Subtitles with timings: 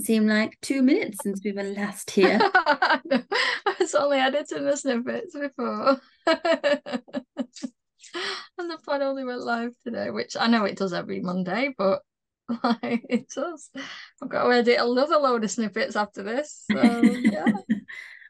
[0.00, 2.38] doesn't seem like two minutes since we were last here.
[2.42, 3.22] I know.
[3.66, 6.00] I was only editing the snippets before.
[6.26, 7.02] and
[8.70, 12.00] the pod only went live today, which I know it does every Monday, but
[12.64, 13.68] like it does.
[14.22, 16.64] I've got to edit another load of snippets after this.
[16.70, 17.44] So yeah.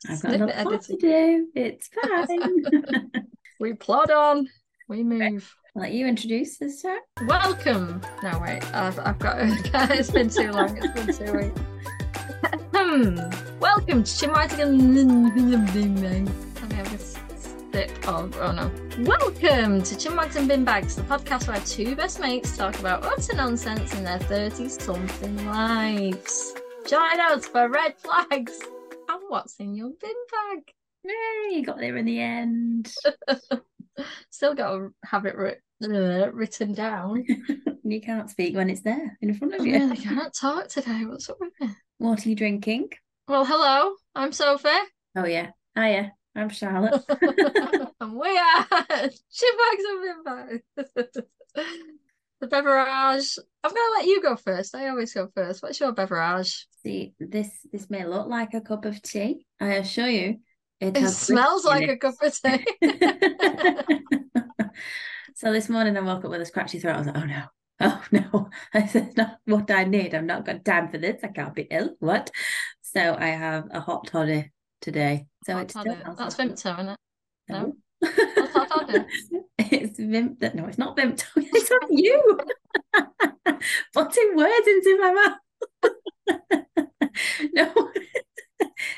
[0.09, 1.48] I've got Snippet lots more to do.
[1.55, 3.12] It's fine.
[3.61, 4.48] We plod on,
[4.89, 5.54] we move.
[5.77, 6.99] I'll let you introduce this time.
[7.27, 8.03] Welcome.
[8.25, 10.77] No, wait, I've, I've got it's been too long.
[10.83, 11.61] It's been weeks.
[12.75, 13.19] Hmm.
[13.61, 14.11] Welcome to
[17.73, 18.37] sip of.
[18.39, 18.69] Oh no.
[19.05, 23.37] Welcome to Chinwags and Bin Bags, the podcast where two best mates talk about utter
[23.37, 26.53] nonsense in their 30 something lives.
[26.89, 28.59] Join us for red flags
[29.09, 30.73] and what's in your bin bag.
[31.05, 32.93] Yay, you got there in the end.
[34.30, 37.25] Still got to have it writ- uh, written down.
[37.84, 39.73] you can't speak when it's there in front of you.
[39.75, 41.05] really can't talk today.
[41.05, 41.75] What's up with me?
[41.98, 42.91] What are you drinking?
[43.28, 43.95] Well, hello.
[44.15, 44.69] I'm Sophie.
[45.17, 45.50] Oh yeah.
[45.77, 46.12] Hiya.
[46.34, 47.03] I'm Charlotte.
[47.09, 50.61] and we are Chipmunks and Bimbo.
[52.41, 53.39] the beverage.
[53.62, 54.75] I'm gonna let you go first.
[54.75, 55.62] I always go first.
[55.62, 56.67] What's your beverage?
[56.83, 59.47] See, this this may look like a cup of tea.
[59.61, 60.39] I assure you,
[60.81, 62.67] it, It smells like in a cup of tea.
[65.34, 66.95] so this morning I woke up with a scratchy throat.
[66.95, 67.42] I was like, oh no.
[67.83, 70.14] Oh no, this is not what I need.
[70.14, 71.22] I've not got time for this.
[71.25, 71.97] I can't be ill.
[71.98, 72.31] What?
[72.83, 75.27] So I have a hot toddy today.
[75.45, 75.97] So Hot it's toddy.
[76.19, 76.97] That's Vimto, isn't it?
[77.48, 77.75] No.
[78.03, 79.05] Toddy?
[79.59, 80.55] it's Vimto.
[80.55, 81.25] No, it's not Vimto.
[81.37, 82.39] It's not you.
[83.94, 85.39] Putting words into my mouth.
[87.53, 87.91] no,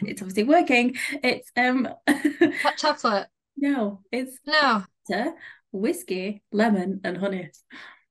[0.03, 0.97] it's obviously working.
[1.23, 3.27] It's um Hot chocolate.
[3.57, 4.85] no, it's No.
[5.11, 5.33] water,
[5.73, 7.51] whiskey, lemon, and honey.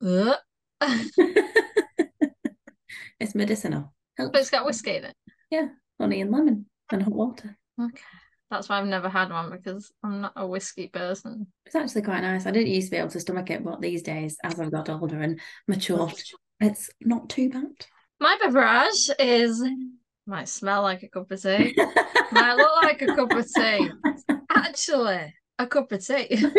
[0.05, 0.35] Ugh.
[3.19, 3.93] It's medicinal.
[4.17, 5.15] but it's got whiskey in it.
[5.51, 5.67] Yeah,
[5.99, 7.55] honey and lemon and hot water.
[7.79, 8.01] Okay.
[8.49, 11.47] That's why I've never had one because I'm not a whiskey person.
[11.65, 12.45] It's actually quite nice.
[12.47, 14.89] I didn't used to be able to stomach it, but these days, as I've got
[14.89, 16.13] older and matured,
[16.59, 17.85] it's not too bad.
[18.19, 19.63] My beverage is
[20.25, 21.75] might smell like a cup of tea.
[22.31, 23.89] might look like a cup of tea.
[24.49, 26.45] Actually, a cup of tea.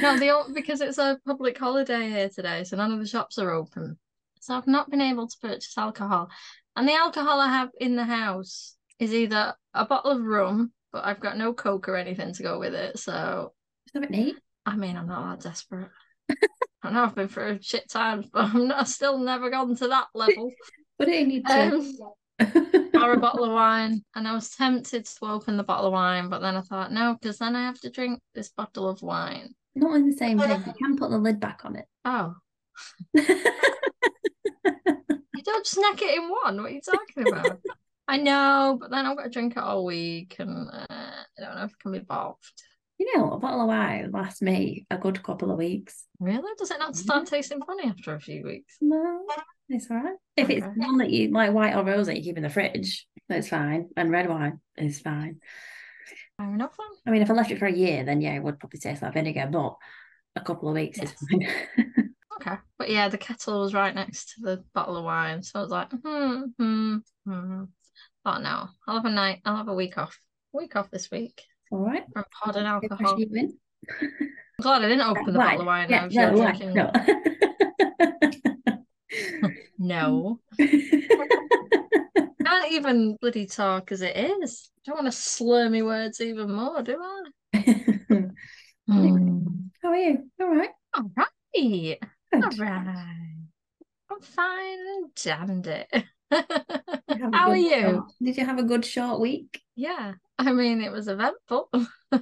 [0.00, 3.50] No, the because it's a public holiday here today, so none of the shops are
[3.50, 3.96] open.
[4.40, 6.28] So I've not been able to purchase alcohol.
[6.76, 11.06] And the alcohol I have in the house is either a bottle of rum, but
[11.06, 12.98] I've got no coke or anything to go with it.
[12.98, 13.54] So
[13.94, 14.36] neat.
[14.66, 15.88] I mean, I'm not that desperate.
[16.82, 20.08] I know I've been through shit times, but I'm not, still never gone to that
[20.14, 20.50] level.
[20.98, 21.76] But it need to.
[21.76, 21.98] Um,
[22.94, 24.02] or a bottle of wine.
[24.14, 27.16] And I was tempted to open the bottle of wine, but then I thought, no,
[27.20, 29.54] because then I have to drink this bottle of wine.
[29.74, 30.62] Not in the same thing.
[30.66, 31.86] You can put the lid back on it.
[32.04, 32.34] Oh,
[33.14, 33.24] you
[35.44, 36.62] don't snack it in one.
[36.62, 37.60] What are you talking about?
[38.06, 41.56] I know, but then I've got to drink it all week, and uh, I don't
[41.56, 42.62] know if I can be involved.
[42.98, 46.04] You know, a bottle of wine lasts me a good couple of weeks.
[46.20, 46.52] Really?
[46.58, 48.76] Does it not start tasting funny after a few weeks?
[48.80, 49.26] No,
[49.68, 50.16] it's all right.
[50.36, 50.74] If it's Okay.
[50.76, 53.88] one that you like white or rose that you keep in the fridge, that's fine.
[53.96, 55.40] And red wine is fine.
[56.38, 56.86] Fair enough then.
[57.06, 59.02] I mean, if I left it for a year, then yeah, it would probably taste
[59.02, 59.76] like vinegar, but
[60.36, 61.48] a couple of weeks is fine.
[62.40, 62.56] Okay.
[62.78, 65.40] But yeah, the kettle was right next to the bottle of wine.
[65.44, 67.62] So I was like, hmm, hmm, hmm.
[68.24, 70.18] But no, I'll have a night, I'll have a week off.
[70.52, 72.02] Week off this week all right.
[72.12, 72.98] from pod and alcohol.
[72.98, 73.56] question, you win.
[73.88, 74.08] I'm
[74.62, 76.06] glad I didn't open the bottle of wine Yeah, now.
[76.06, 78.30] if no, you're drinking- no.
[79.84, 80.40] No.
[80.58, 80.72] Can't
[82.72, 84.70] even bloody talk as it is.
[84.84, 87.22] don't want to slur me words even more, do I?
[88.86, 89.46] Hmm.
[89.82, 90.30] How are you?
[90.42, 90.68] All right.
[90.94, 91.98] All right.
[92.34, 92.58] All Good.
[92.58, 93.34] right.
[94.10, 95.84] I'm fine and dandy.
[95.90, 97.80] You have a How are you?
[97.80, 99.62] short- Did you have a good short week?
[99.74, 101.70] Yeah, I mean, it was eventful.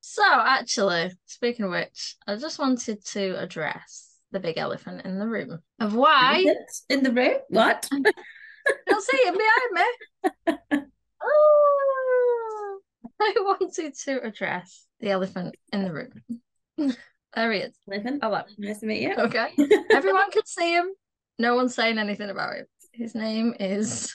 [0.00, 5.26] so, actually, speaking of which, I just wanted to address the big elephant in the
[5.26, 7.38] room of why Elephants In the room?
[7.48, 7.88] What?
[7.92, 10.82] you'll see it behind me.
[11.28, 12.78] Oh,
[13.20, 16.12] I wanted to address the elephant in the room.
[17.34, 17.74] There he is.
[17.90, 18.20] Elephant.
[18.22, 18.42] Hello.
[18.58, 19.14] Nice to meet you.
[19.16, 19.48] Okay.
[19.90, 20.86] Everyone can see him.
[21.38, 22.66] No one's saying anything about him.
[22.92, 24.14] His name is.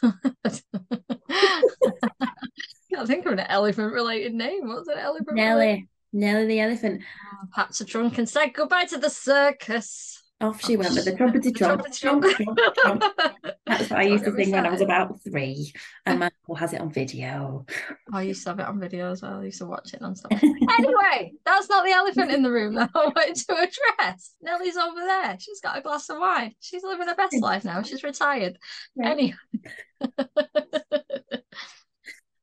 [1.34, 1.66] I
[3.06, 4.68] think of an elephant related name.
[4.68, 5.32] What's an elephant?
[5.32, 5.88] related- Nelly.
[6.14, 7.02] Nelly the elephant.
[7.34, 10.22] Oh, Pats a trunk and said goodbye to the circus.
[10.42, 11.84] Off she went with the trumpety trump.
[13.68, 15.72] That's what I used to sing when I was about three,
[16.08, 17.64] and my uncle has it on video.
[18.12, 19.40] Oh, I used to have it on video as well.
[19.40, 20.32] I used to watch it non-stop.
[20.80, 24.32] anyway, that's not the elephant in the room that I wanted to address.
[24.42, 25.38] Nellie's over there.
[25.40, 26.56] She's got a glass of wine.
[26.60, 27.84] She's living her best life now.
[27.84, 28.58] She's retired.
[28.96, 29.12] Yeah.
[29.12, 29.38] Anyway.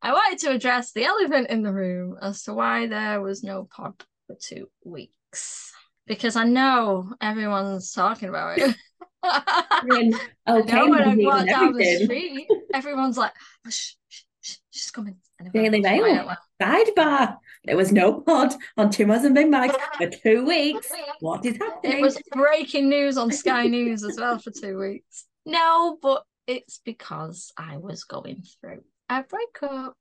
[0.00, 3.65] I wanted to address the elephant in the room as to why there was no
[3.71, 3.95] pod
[4.27, 5.73] for two weeks.
[6.06, 8.77] Because I know everyone's talking about it.
[9.85, 10.15] When,
[10.47, 13.33] I okay, know when I walk down the street, everyone's like,
[13.67, 15.17] oh, shh, shh, shh, she's coming.
[15.53, 16.35] Daily Mail.
[16.61, 17.37] Sidebar.
[17.65, 20.89] There was no pod on Timos and Big Mags for two weeks.
[21.21, 21.99] What is happening?
[21.99, 25.27] It was breaking news on Sky News as well for two weeks.
[25.47, 29.96] No, but it's because I was going through a breakup.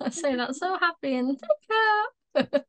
[0.00, 1.38] I say that so happy and
[2.34, 2.64] breakup.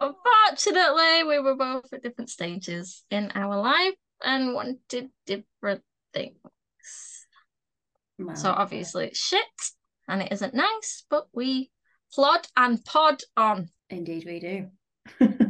[0.00, 3.94] Unfortunately, we were both at different stages in our life
[4.24, 5.82] and wanted different
[6.12, 6.36] things.
[8.18, 8.34] Wow.
[8.34, 9.44] So obviously it's shit
[10.08, 11.70] and it isn't nice, but we
[12.12, 13.70] plod and pod on.
[13.88, 14.68] Indeed, we do.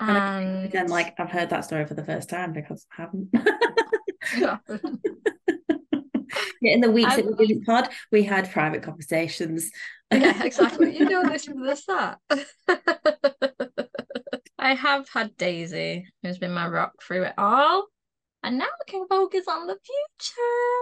[0.00, 3.28] And then, like, I've heard that story for the first time because I haven't.
[6.62, 9.70] In the weeks that we didn't pod, we had private conversations.
[10.12, 10.96] Yeah, exactly.
[10.96, 12.18] You know this from the start.
[14.58, 17.86] I have had Daisy, who's been my rock through it all.
[18.42, 20.40] And now I can focus on the future.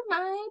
[0.08, 0.46] My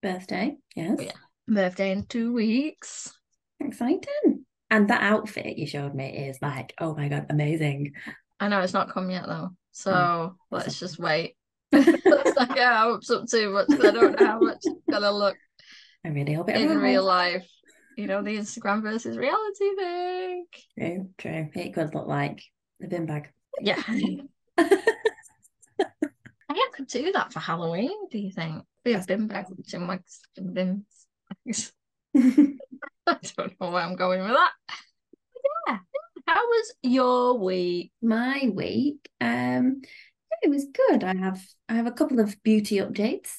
[0.00, 0.98] Birthday, oh, yes.
[1.00, 1.12] Yeah.
[1.48, 3.12] birthday in two weeks.
[3.60, 4.44] Exciting.
[4.70, 7.94] And that outfit you showed me is like, oh my God, amazing.
[8.38, 9.50] I know it's not come yet though.
[9.72, 11.36] So Oh, let's just wait.
[11.72, 15.36] Not get our hopes up too much I don't know how much it's gonna look
[16.04, 16.82] I really hope it in arrives.
[16.82, 17.46] real life.
[17.96, 20.46] You know, the Instagram versus reality thing.
[20.78, 21.48] True, true.
[21.54, 22.40] It could look like
[22.78, 23.28] the bin bag.
[23.60, 23.82] Yeah.
[26.50, 28.62] I could do that for Halloween, do you think?
[28.84, 30.84] Be a bin bag with Chinwags and bin
[31.44, 31.72] bags.
[32.16, 34.52] I don't know where I'm going with that.
[35.66, 35.78] Yeah.
[36.26, 37.92] How was your week?
[38.00, 39.82] My week, um,
[40.42, 41.04] it was good.
[41.04, 43.30] I have I have a couple of beauty updates.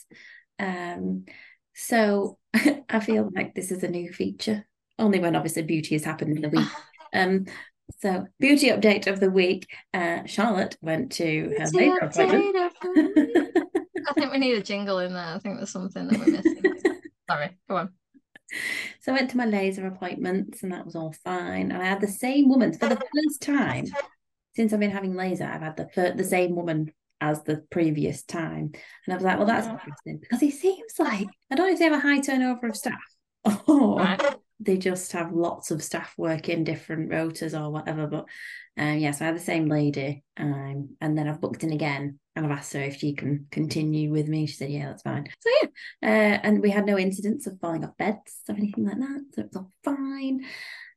[0.57, 1.25] Um,
[1.73, 2.37] so
[2.89, 4.65] I feel like this is a new feature,
[4.97, 6.67] only when obviously beauty has happened in the week.
[7.11, 7.47] Um,
[8.01, 9.67] so beauty update of the week.
[9.95, 12.55] Uh, Charlotte went to her laser appointment.
[14.07, 15.35] I think we need a jingle in there.
[15.35, 16.61] I think there's something that we're missing.
[17.29, 17.89] Sorry, go on.
[19.01, 21.71] So I went to my laser appointments and that was all fine.
[21.71, 23.85] And I had the same woman for the first time
[24.55, 25.45] since I've been having laser.
[25.45, 26.91] I've had the the same woman
[27.21, 28.71] as the previous time,
[29.05, 31.79] and I was like, well, that's interesting because it seems like I don't know if
[31.79, 32.99] they have a high turnover of staff
[33.67, 34.35] or Right.
[34.59, 38.07] they just have lots of staff working different rotas or whatever.
[38.07, 38.25] But
[38.77, 41.73] um, yes, yeah, so I had the same lady, um, and then I've booked in
[41.73, 42.19] again.
[42.35, 44.45] And I've asked her if she can continue with me.
[44.47, 45.67] She said, "Yeah, that's fine." So yeah,
[46.09, 49.41] uh, and we had no incidents of falling off beds or anything like that, so
[49.41, 50.45] it was all fine.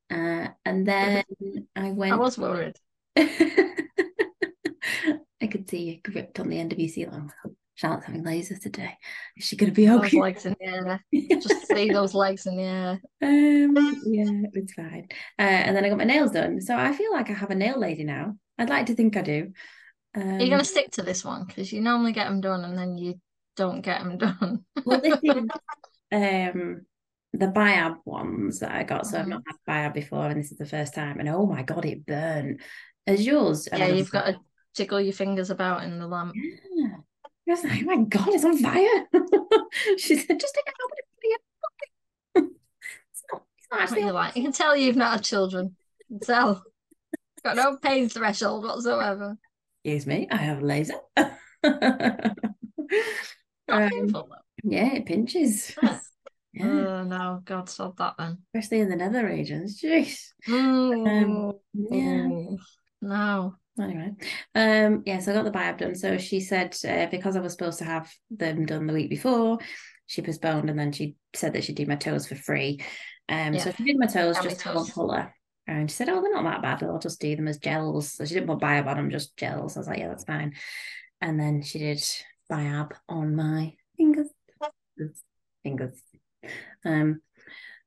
[0.08, 1.24] Uh, and then
[1.74, 2.12] I went.
[2.12, 2.76] I was worried.
[5.40, 7.30] I could see you gripped on the end of your ceiling.
[7.74, 8.96] Charlotte's having lasers today.
[9.36, 10.20] Is she going to be Those okay?
[10.20, 11.04] legs in the air.
[11.12, 13.00] Just see those legs in the air.
[13.22, 13.74] Um,
[14.06, 15.06] yeah, it's fine.
[15.38, 16.60] Uh, and then I got my nails done.
[16.60, 18.36] So I feel like I have a nail lady now.
[18.58, 19.52] I'd like to think I do.
[20.14, 21.44] Um, Are you going to stick to this one?
[21.46, 23.20] Because you normally get them done and then you
[23.56, 24.64] don't get them done.
[24.84, 25.36] well, this is
[26.12, 26.82] um
[27.32, 29.06] the Biab ones that I got.
[29.06, 29.30] So I've Mhm.
[29.30, 31.18] not had Biab before, and this is the first time.
[31.18, 32.60] And oh my god, it burnt.
[33.06, 33.68] As yours?
[33.72, 34.40] yeah, you've got to
[34.74, 36.34] jiggle your fingers about in the lamp.
[36.34, 36.96] Yeah.
[37.24, 39.06] I was like, oh my god, it's on fire.
[39.98, 40.90] she said, just take it out.
[40.90, 41.02] Put it
[42.34, 43.42] it's not.
[43.58, 44.02] It's not actually.
[44.02, 44.36] you like?
[44.36, 45.76] You can tell you've not had children.
[46.08, 46.64] You can tell.
[47.44, 49.36] Got no pain threshold whatsoever.
[49.84, 50.94] Excuse me, I have a laser.
[53.68, 54.28] Um, painful
[54.64, 55.74] yeah, it pinches.
[55.82, 55.98] Yeah.
[56.54, 58.36] Yeah, Oh no, God, stop that then.
[58.54, 59.80] especially in the nether regions.
[59.80, 60.18] Jeez.
[60.46, 61.90] Mm, Yeah.
[61.90, 62.58] mm,
[63.02, 63.56] No.
[63.80, 64.12] Anyway,
[64.54, 65.94] um, yeah, so I got the biab done.
[65.94, 69.58] So she said uh, because I was supposed to have them done the week before,
[70.06, 72.82] she postponed, and then she said that she'd do my toes for free.
[73.30, 75.34] Um, so she did my toes How many just one colour,
[75.66, 76.86] and she said, "Oh, they're not that bad.
[76.86, 79.76] I'll just do them as gels." So she didn't put biab on them, just gels.
[79.76, 80.54] I was like, "Yeah, that's fine."
[81.22, 82.04] And then she did
[82.50, 84.28] biab on my fingers,
[85.62, 85.98] fingers.
[86.84, 87.22] Um,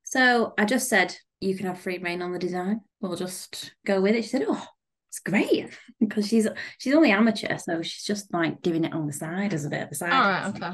[0.02, 2.80] so I just said, "You can have free reign on the design.
[3.00, 4.66] We'll just go with it." She said, "Oh."
[5.16, 6.46] It's great because she's
[6.78, 9.82] she's only amateur, so she's just like doing it on the side as a bit
[9.82, 10.12] of a side.
[10.12, 10.72] All right, okay.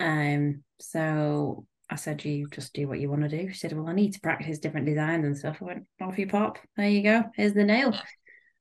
[0.00, 3.88] Um, so I said, "You just do what you want to do." She said, "Well,
[3.88, 6.58] I need to practice different designs and stuff." I went, "Off you pop!
[6.76, 7.24] There you go.
[7.36, 8.02] Here's the nail." Yeah.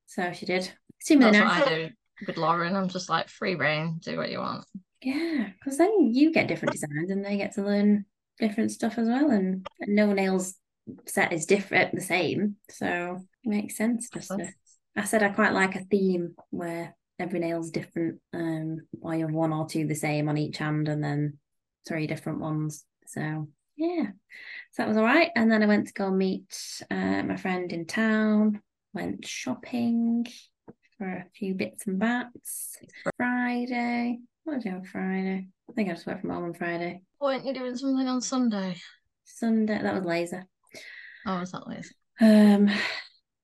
[0.08, 1.68] So she did Assuming That's they're what.
[1.68, 1.94] I do
[2.28, 2.76] with Lauren.
[2.76, 4.66] I'm just like free reign, do what you want.
[5.02, 8.06] Yeah, because then you get different designs and they get to learn
[8.38, 9.30] different stuff as well.
[9.32, 10.56] And, and no nails
[11.06, 12.58] set is different, the same.
[12.70, 14.52] So it makes sense just to.
[15.00, 19.34] I said I quite like a theme where every nail's different, um, or you have
[19.34, 21.38] one or two the same on each hand and then
[21.88, 22.84] three different ones.
[23.08, 24.08] So yeah,
[24.72, 25.32] so that was all right.
[25.38, 26.54] And then I went to go meet
[26.92, 28.62] uh, my friend in town,
[28.94, 30.28] went shopping
[30.98, 32.78] for a few bits and bats.
[33.16, 34.20] Friday.
[34.44, 35.48] What did I do on Friday?
[35.70, 37.04] I think I just worked from home on Friday.
[37.22, 38.76] Weren't you doing something on Sunday?
[39.24, 40.46] Sunday, that was laser.
[41.26, 41.96] Oh, was that laser?
[42.20, 42.70] Um,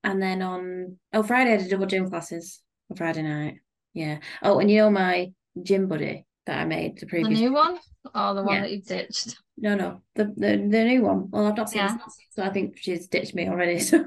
[0.06, 3.56] and then on oh Friday I did double gym classes on Friday night.
[3.94, 4.20] Yeah.
[4.44, 5.32] Oh, and you know my
[5.62, 7.40] gym buddy that I made the The previous.
[7.40, 7.80] new one
[8.14, 8.62] or the one Yeah.
[8.62, 9.36] that you ditched?
[9.58, 11.30] No, no, the the the new one.
[11.32, 11.96] Well, I've not seen Yeah.
[11.96, 13.80] it, so I think she's ditched me already.
[13.90, 14.04] So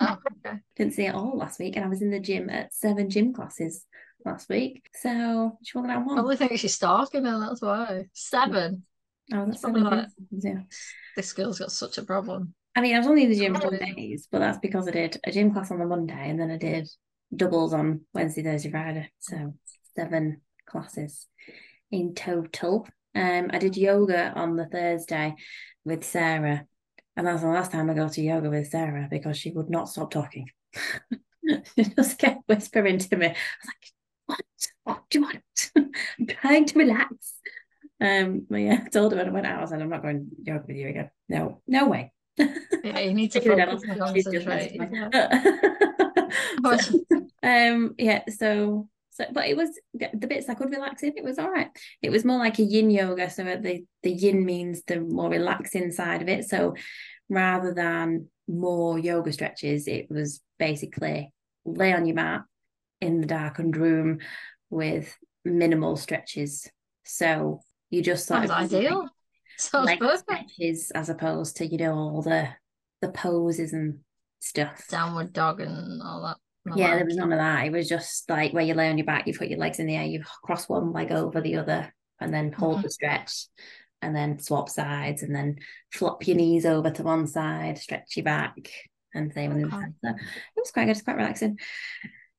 [0.00, 0.58] Oh, okay.
[0.76, 3.32] didn't see it all last week, and I was in the gym at seven gym
[3.32, 3.86] classes
[4.24, 4.84] last week.
[5.00, 6.16] So she wasn't at one.
[6.16, 8.06] Probably think she's stalking her, that's why.
[8.12, 8.84] Seven.
[9.32, 10.60] Oh, was at probably like- yeah.
[11.16, 12.54] This girl's got such a problem.
[12.74, 13.92] I mean, I was only in the gym Oh, four yeah.
[13.94, 16.56] days, but that's because I did a gym class on the Monday and then I
[16.56, 16.88] did
[17.34, 19.10] doubles on Wednesday, Thursday, Friday.
[19.18, 19.54] So
[19.94, 21.26] seven classes
[21.90, 22.88] in total.
[23.14, 25.34] Um, I did yoga on the Thursday
[25.84, 26.66] with Sarah,
[27.16, 29.88] and that's the last time I go to yoga with Sarah because she would not
[29.90, 30.48] stop talking.
[31.76, 33.26] she just kept whispering to me.
[33.26, 33.92] I was like,
[34.26, 34.40] "What?
[34.84, 35.70] What do you want?"
[36.18, 37.34] I'm trying to relax.
[38.00, 40.30] Um, but yeah, I told her when I went out, I said, "I'm not going
[40.42, 41.10] yoga with you again.
[41.28, 44.72] No, no way." Yeah, you need to focus and concentrate.
[44.78, 46.28] messaged Yeah.
[46.64, 46.78] me.
[46.78, 47.04] So,
[47.42, 51.24] um, yeah, so so but it was the the bits I could relax in, it
[51.24, 51.68] was all right.
[52.00, 55.90] It was more like a yin yoga, so the the yin means the more relaxing
[55.92, 56.48] side of it.
[56.48, 56.74] So
[57.28, 61.32] rather than more yoga stretches, it was basically
[61.64, 62.42] lay on your mat
[63.00, 64.20] in the darkened room
[64.70, 66.68] with minimal stretches.
[67.04, 67.60] So
[67.90, 69.08] you just sort Sounds of ideal.
[69.74, 70.22] Leg perfect.
[70.50, 72.48] stretches as opposed to you know all the
[73.00, 73.98] the poses and
[74.40, 74.86] stuff.
[74.88, 76.36] Downward dog and all that.
[76.76, 77.66] Yeah, there was none of that.
[77.66, 79.86] It was just like where you lay on your back, you put your legs in
[79.86, 82.82] the air, you cross one leg over the other, and then hold Mhm.
[82.82, 83.46] the stretch,
[84.00, 85.56] and then swap sides, and then
[85.92, 88.56] flop your knees over to one side, stretch your back,
[89.12, 89.94] and same on the other side.
[90.04, 90.16] So it
[90.60, 91.58] was quite good, it's quite relaxing.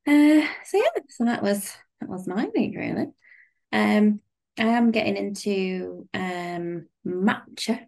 [0.07, 3.07] Uh, so yeah, so that was that was my week really.
[3.73, 4.21] Um,
[4.57, 7.79] I am getting into um matcha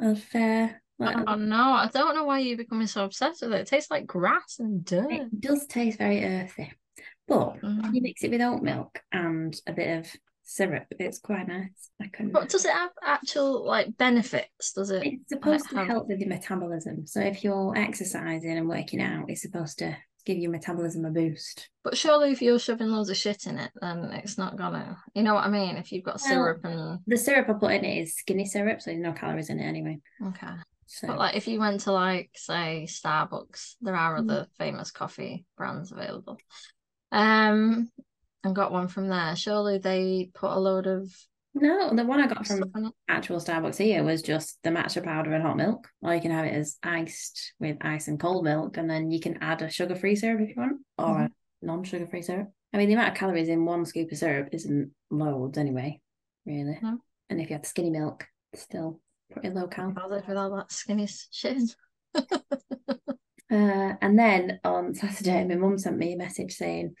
[0.00, 3.60] of uh, like, Oh no, I don't know why you're becoming so obsessed with it.
[3.60, 5.10] It tastes like grass and dirt.
[5.12, 6.72] It does taste very earthy,
[7.26, 7.94] but Mm.
[7.94, 10.10] you mix it with oat milk and a bit of
[10.42, 10.86] syrup.
[10.98, 11.90] It's quite nice.
[12.00, 12.30] I can.
[12.32, 14.72] But does it have actual like benefits?
[14.72, 15.04] Does it?
[15.04, 17.06] It's supposed to have- help with your metabolism.
[17.06, 21.68] So if you're exercising and working out, it's supposed to give your metabolism a boost.
[21.84, 24.98] But surely if you're shoving loads of shit in it, then it's not gonna.
[25.14, 25.76] You know what I mean?
[25.76, 28.80] If you've got Well, syrup and The syrup I put in it is skinny syrup,
[28.80, 29.98] so there's no calories in it anyway.
[30.26, 30.54] okay.
[30.86, 34.20] So But like if you went to like say Starbucks, there are Mm.
[34.20, 36.38] other famous coffee brands available.
[37.12, 37.90] Um,
[38.44, 39.36] and got one from there.
[39.36, 41.10] Surely they put a load of
[41.60, 45.42] no, the one I got from actual Starbucks here was just the matcha powder and
[45.42, 45.88] hot milk.
[46.02, 49.20] Or you can have it as iced with ice and cold milk, and then you
[49.20, 51.30] can add a sugar-free syrup if you want, or a
[51.62, 52.48] non-sugar-free syrup.
[52.72, 56.00] I mean, the amount of calories in one scoop of syrup isn't loads anyway,
[56.44, 56.78] really.
[56.82, 56.98] No.
[57.30, 59.00] And if you have skinny milk, it's still
[59.32, 59.90] pretty low cal.
[59.90, 61.74] Bothered with all that skinny shit.
[63.50, 66.94] Uh, and then on Saturday, my mum sent me a message saying,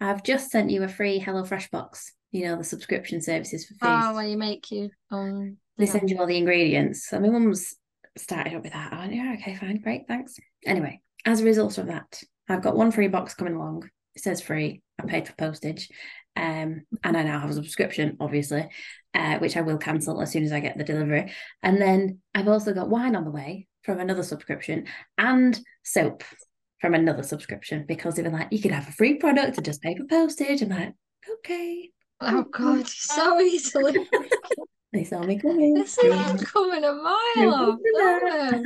[0.00, 2.12] "I've just sent you a free HelloFresh box.
[2.30, 3.78] You know the subscription services for food.
[3.82, 4.66] Oh, you make
[5.10, 5.98] own they dinner.
[5.98, 7.08] send you all the ingredients.
[7.08, 7.74] So my mum's
[8.16, 8.92] started up with that.
[8.92, 10.36] Went, yeah, okay, fine, great, thanks.
[10.64, 13.88] Anyway, as a result of that, I've got one free box coming along.
[14.14, 14.82] It says free.
[15.00, 15.88] I paid for postage.
[16.36, 18.68] Um, and I now have a subscription, obviously,
[19.14, 21.32] uh, which I will cancel as soon as I get the delivery.
[21.62, 24.86] And then I've also got wine on the way from another subscription
[25.18, 26.22] and soap
[26.80, 29.82] from another subscription because they were like, you could have a free product and just
[29.82, 30.62] pay for postage.
[30.62, 30.94] I'm like,
[31.38, 31.90] okay.
[32.20, 34.06] Oh God, so easily.
[34.92, 35.74] They saw me coming.
[35.74, 37.78] This is coming a mile off.
[37.92, 38.64] Bloody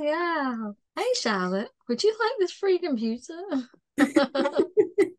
[0.08, 0.76] hell.
[0.96, 3.38] Hey Charlotte, would you like this free computer?
[4.00, 4.66] All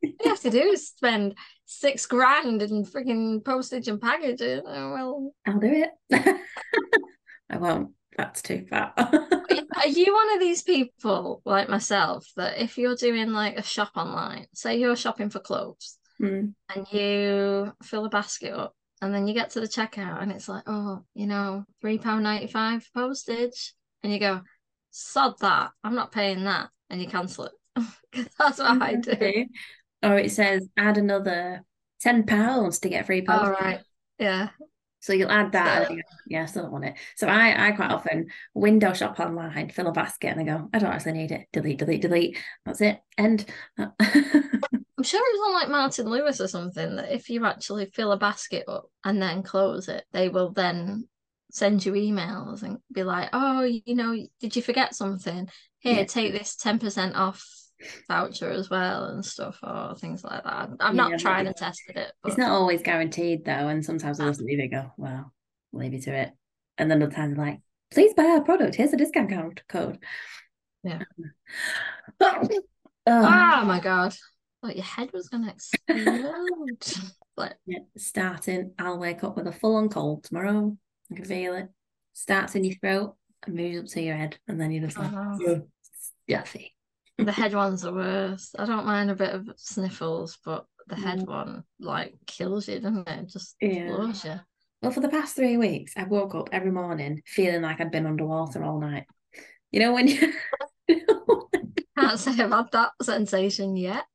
[0.01, 4.63] you have to do is spend six grand in freaking postage and packaging.
[4.65, 6.38] Oh, well, I'll do it.
[7.50, 7.92] I won't.
[8.18, 8.92] That's too far.
[8.98, 13.92] are you one of these people like myself that if you're doing like a shop
[13.96, 16.53] online, say you're shopping for clothes Mm.
[16.74, 20.48] and you fill a basket up and then you get to the checkout and it's
[20.48, 23.74] like, oh, you know, £3.95 postage.
[24.03, 24.41] And you go,
[24.91, 25.72] sod that.
[25.84, 26.70] I'm not paying that.
[26.89, 27.51] And you cancel it
[28.38, 29.46] That's what I do.
[30.03, 31.63] Or it says add another
[32.00, 33.62] ten pounds to get free All postage.
[33.62, 33.79] right.
[34.20, 34.50] Yeah.
[35.03, 35.81] So you'll add that.
[35.81, 36.93] So- and you go, yeah, I still don't want it.
[37.17, 40.79] So I, I quite often window shop online, fill a basket, and I go, I
[40.79, 41.48] don't actually need it.
[41.51, 42.38] Delete, delete, delete.
[42.65, 43.01] That's it.
[43.17, 43.43] End.
[43.77, 43.89] I'm
[45.03, 48.17] sure it was on like Martin Lewis or something that if you actually fill a
[48.17, 51.10] basket up and then close it, they will then
[51.51, 55.50] send you emails and be like, oh, you know, did you forget something?
[55.79, 56.05] Here, Yeah.
[56.05, 57.45] take this 10% off
[58.08, 60.70] voucher as well and stuff or things like that.
[60.80, 63.84] I've not Yeah, tried but and tested it, but It's not always guaranteed though, and
[63.84, 64.32] sometimes I'll ah.
[64.32, 65.34] just leave it go, well,
[65.72, 66.32] leave you to it.
[66.78, 67.60] And then other times like,
[67.92, 68.75] please buy our product.
[68.75, 70.00] Here's a discount code.
[70.84, 71.04] Yeah.
[72.20, 72.48] oh,
[73.08, 74.16] oh my god.
[74.62, 76.80] Like your head was gonna explode.
[77.38, 80.75] like yeah, starting, I'll wake up with a full on cold tomorrow.
[81.12, 81.68] I can feel it.
[82.13, 85.12] Starts in your throat and moves up to your head, and then you're just like,
[85.13, 85.38] Oh.
[85.48, 85.63] "Ugh,
[86.30, 86.75] stuffy.
[87.17, 88.55] The head one's the worst.
[88.58, 91.27] I don't mind a bit of sniffles, but the head Mm.
[91.27, 93.29] one like kills you, doesn't it?
[93.29, 93.88] Just Yeah.
[93.88, 94.39] floors you.
[94.82, 98.05] Well, for the past three weeks, I woke up every morning feeling like I'd been
[98.05, 99.05] underwater all night.
[99.72, 100.34] You know when you
[101.98, 104.05] Can't say I've had that sensation yet.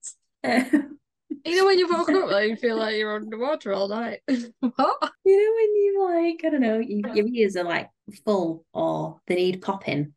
[0.45, 0.61] you
[1.45, 4.21] You know when you woke up and you feel like you're underwater all night.
[4.27, 5.13] what?
[5.25, 7.89] You know when you like I don't know, you, your ears are like
[8.25, 10.13] full or they need popping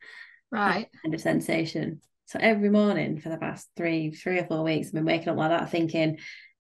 [0.51, 0.89] Right.
[1.01, 2.01] kind of sensation.
[2.31, 5.35] So every morning for the past three, three or four weeks, I've been waking up
[5.35, 6.17] like that, thinking,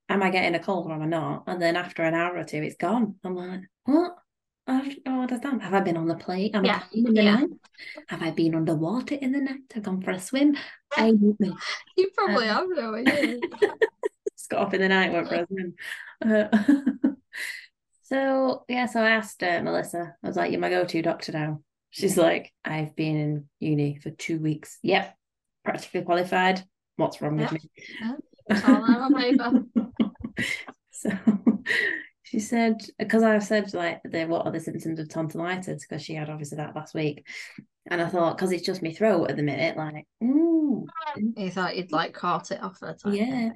[0.09, 2.43] "Am I getting a cold or am I not?" And then after an hour or
[2.43, 3.15] two, it's gone.
[3.23, 4.17] I'm like, "What?
[4.67, 5.61] I don't understand.
[5.61, 6.53] Have I been on the plane?
[6.57, 7.35] On a Yeah, plane in the yeah.
[7.37, 7.49] night?
[8.09, 9.61] Have I been underwater in the night?
[9.73, 10.57] I've gone for a swim.
[10.97, 11.13] I.
[11.95, 13.39] You probably Um, have no idea.
[14.37, 15.73] Just got up in the night, went for a swim.
[16.21, 17.13] Uh,
[18.03, 20.15] so yeah, so I asked uh, Melissa.
[20.21, 21.61] I was like, "You're my go-to doctor now."
[21.91, 24.77] She's like, "I've been in uni for two weeks.
[24.83, 25.15] Yep,
[25.63, 26.63] practically qualified.
[26.95, 27.59] What's wrong with me?"
[28.01, 28.15] Yeah,
[28.65, 29.63] all there on paper.
[30.91, 31.11] so
[32.23, 35.85] she said, because I said like, the, what are the symptoms of tonsillitis?
[35.85, 37.27] Because she had obviously that last week,
[37.89, 40.87] and I thought, because it's just my throat at the minute, like, ooh,
[41.35, 43.25] You thought you'd like caught it off her yeah.
[43.25, 43.53] thing.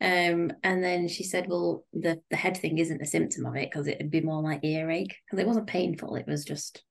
[0.00, 3.70] Um, and then she said, well, the the head thing isn't a symptom of it
[3.70, 6.14] because it'd be more like earache because it wasn't painful.
[6.16, 6.84] It was just,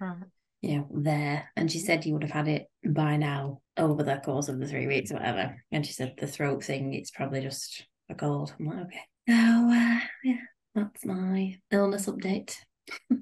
[0.00, 0.14] Right.
[0.62, 1.50] You know, there.
[1.56, 4.66] And she said you would have had it by now over the course of the
[4.66, 5.56] three weeks, or whatever.
[5.72, 8.54] And she said the throat thing, it's probably just a cold.
[8.58, 9.00] I'm like, okay.
[9.28, 10.40] So uh, yeah,
[10.74, 12.56] that's my illness update.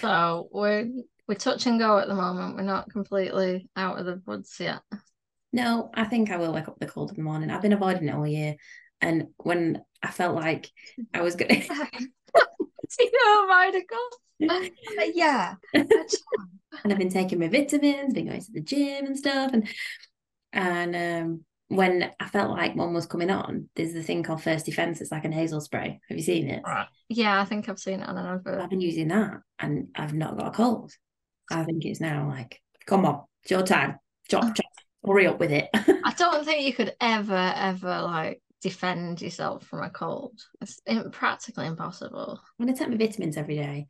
[0.00, 0.90] So we're
[1.26, 2.56] we're touch and go at the moment.
[2.56, 4.80] We're not completely out of the woods yet.
[5.50, 7.50] No, I think I will wake up the cold in the morning.
[7.50, 8.56] I've been avoiding it all year.
[9.00, 10.70] And when I felt like
[11.14, 11.54] I was gonna
[12.98, 15.12] you know, Michael.
[15.14, 15.54] yeah.
[15.74, 19.52] and I've been taking my vitamins, been going to the gym and stuff.
[19.52, 19.68] And
[20.52, 24.66] and um when I felt like one was coming on, there's the thing called First
[24.66, 25.00] Defense.
[25.00, 26.00] It's like a nasal spray.
[26.08, 26.62] Have you seen it?
[26.64, 26.86] Right.
[27.08, 28.60] Yeah, I think I've seen it on an advert.
[28.60, 30.92] I've been using that and I've not got a cold.
[31.50, 33.98] I think it's now like, come on, it's your time.
[34.28, 34.66] Chop, chop,
[35.04, 35.68] hurry up with it.
[35.74, 40.40] I don't think you could ever, ever like defend yourself from a cold.
[40.62, 40.80] It's
[41.12, 42.40] practically impossible.
[42.58, 43.86] I'm going to take my vitamins every day.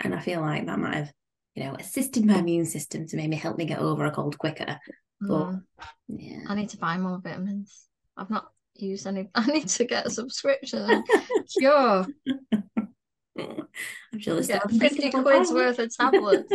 [0.00, 1.12] And I feel like that might have,
[1.54, 4.78] you know, assisted my immune system to maybe help me get over a cold quicker.
[5.20, 5.62] But Mm,
[6.08, 6.40] yeah.
[6.48, 7.84] I need to buy more vitamins.
[8.16, 9.30] I've not used any.
[9.36, 11.04] I need to get a subscription.
[11.60, 12.04] Sure,
[13.38, 16.52] I'm sure there's still 50 quid's worth of tablets.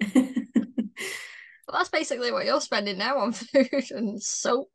[0.00, 4.68] But that's basically what you're spending now on food and soap.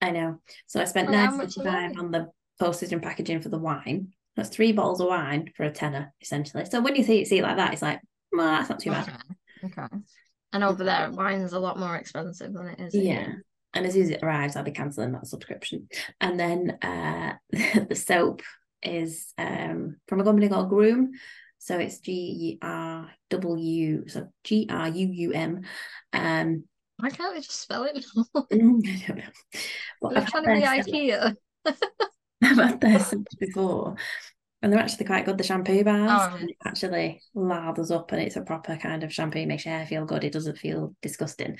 [0.00, 0.40] I know.
[0.66, 4.08] So I spent Well, nine are five on the postage and packaging for the wine.
[4.36, 6.64] That's three bottles of wine for a tenner, essentially.
[6.64, 8.00] So when you see see it like that, it's like,
[8.32, 9.08] well, that's not too bad.
[9.64, 9.82] Okay.
[9.82, 9.96] Okay.
[10.52, 12.94] And over there, wine's a lot more expensive than it is.
[12.94, 13.02] Yeah.
[13.02, 13.44] here.
[13.72, 15.88] And as soon as it arrives, I'll be cancelling that subscription.
[16.20, 18.42] And then uh the soap
[18.82, 21.12] is um from a company called Groom.
[21.58, 25.62] So it's G R W so G R U U M.
[26.12, 26.64] Um
[27.00, 28.04] Why can't they just spell it?
[28.52, 30.10] Mm, I don't know.
[30.10, 31.36] They're I've trying had to be IKEA.
[32.42, 33.06] I've had their
[33.38, 33.96] before.
[34.62, 36.32] And they're actually quite good, the shampoo bars.
[36.34, 40.04] Oh, actually lathers up and it's a proper kind of shampoo, makes your hair feel
[40.04, 40.24] good.
[40.24, 41.58] It doesn't feel disgusting.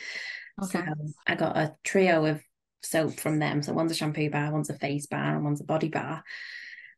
[0.63, 0.81] Okay.
[0.81, 0.95] So
[1.27, 2.43] I got a trio of
[2.83, 3.63] soap from them.
[3.63, 6.23] So one's a shampoo bar, one's a face bar, and one's a body bar.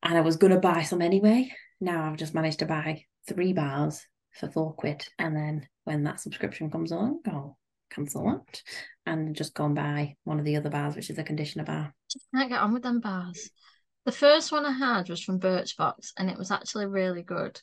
[0.02, 1.52] And I was gonna buy some anyway.
[1.81, 5.07] Now I've just managed to buy three bars for four quid.
[5.18, 7.57] And then when that subscription comes on, I'll oh,
[7.94, 8.62] cancel that
[9.07, 11.94] and just go and buy one of the other bars, which is a conditioner bar.
[12.11, 13.50] Just can't get on with them bars.
[14.05, 17.61] The first one I had was from Birchbox and it was actually really good.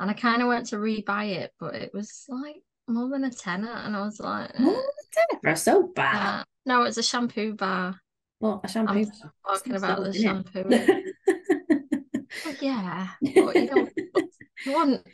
[0.00, 2.56] And I kind of went to rebuy it, but it was like
[2.88, 6.40] more than a tenner, and I was like, More than a tenner for so bad.
[6.40, 8.00] uh, no, it's a shampoo bar.
[8.40, 8.94] Well, a shampoo.
[8.94, 9.32] I'm bar.
[9.46, 10.64] talking It's about the shampoo.
[12.44, 13.92] Well, yeah, but you don't,
[14.66, 15.06] you wouldn't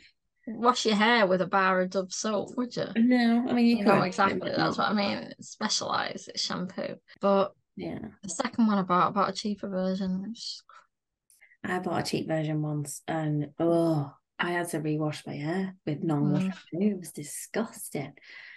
[0.55, 2.87] wash your hair with a bar of Dove soap, would you?
[2.95, 4.51] no, I mean you, You know exactly.
[4.55, 5.17] That's what I mean.
[5.37, 6.29] It's specialised.
[6.29, 6.95] It's shampoo.
[7.21, 10.33] But Yeah, the second one I bought, I bought a cheaper version.
[11.63, 16.03] I bought a cheap version once, and oh, I had to rewash my hair with
[16.03, 16.53] non-wash Mm.
[16.71, 16.85] shampoo.
[16.95, 18.13] It was disgusting.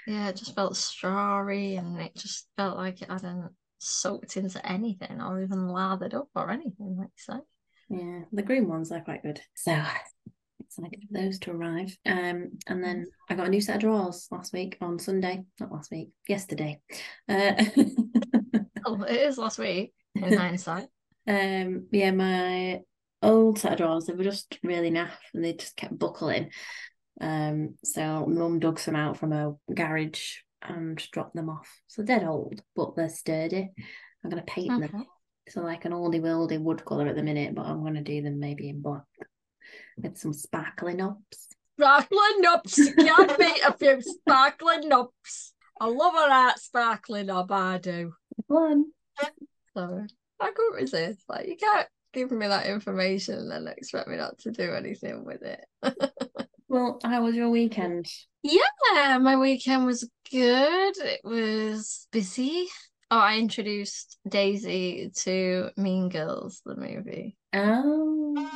[0.07, 5.21] Yeah, it just felt strawy and it just felt like it hadn't soaked into anything
[5.21, 7.41] or even lathered up or anything, like you say.
[7.89, 9.41] Yeah, the green ones are quite good.
[9.55, 9.73] So
[10.79, 11.97] excited for those to arrive.
[12.07, 15.45] Um, and then I got a new set of drawers last week on Sunday.
[15.61, 16.81] Not last week, yesterday.
[17.29, 17.65] Uh,
[18.85, 20.87] Oh, it is last week in hindsight.
[21.29, 22.81] um, yeah, my
[23.23, 26.51] old set of drawers they were just really naff and they just kept buckling.
[27.21, 31.69] Um, so mum dug some out from a garage and dropped them off.
[31.87, 33.71] So they're old, but they're sturdy.
[34.25, 35.07] I'm gonna paint them.
[35.49, 38.41] So like an oldie wildy wood colour at the minute, but I'm gonna do them
[38.41, 39.05] maybe in black
[39.97, 41.49] with some sparkling knobs.
[41.79, 42.43] Sparkling.
[42.77, 45.55] You can't beat a few sparkling knobs.
[45.81, 48.13] I love a that sparkling knob, I do.
[48.47, 48.87] One.
[49.75, 50.07] So
[50.41, 51.25] I couldn't resist.
[51.29, 55.25] Like you can't give me that information and then expect me not to do anything
[55.25, 55.65] with it.
[56.73, 58.07] Well, how was your weekend?
[58.43, 60.95] Yeah, my weekend was good.
[60.97, 62.67] It was busy.
[63.11, 67.37] Oh, I introduced Daisy to Mean Girls, the movie.
[67.53, 68.49] Oh,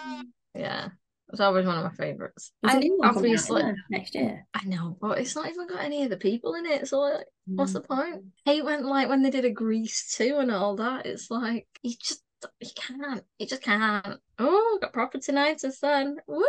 [0.54, 0.88] Yeah,
[1.30, 2.52] it's always one of my favorites.
[2.62, 4.46] there's I new one coming out, obviously, next year.
[4.54, 6.86] I know, but it's not even got any of the people in it.
[6.88, 7.86] So like, what's the Mm.
[7.88, 8.24] point?
[8.44, 11.06] Hate when like when they did a Grease too and all that.
[11.06, 12.22] It's like you just
[12.60, 13.24] you can't.
[13.38, 14.20] You just can't.
[14.38, 16.16] Oh, got proper tinnitus then.
[16.26, 16.44] Woo!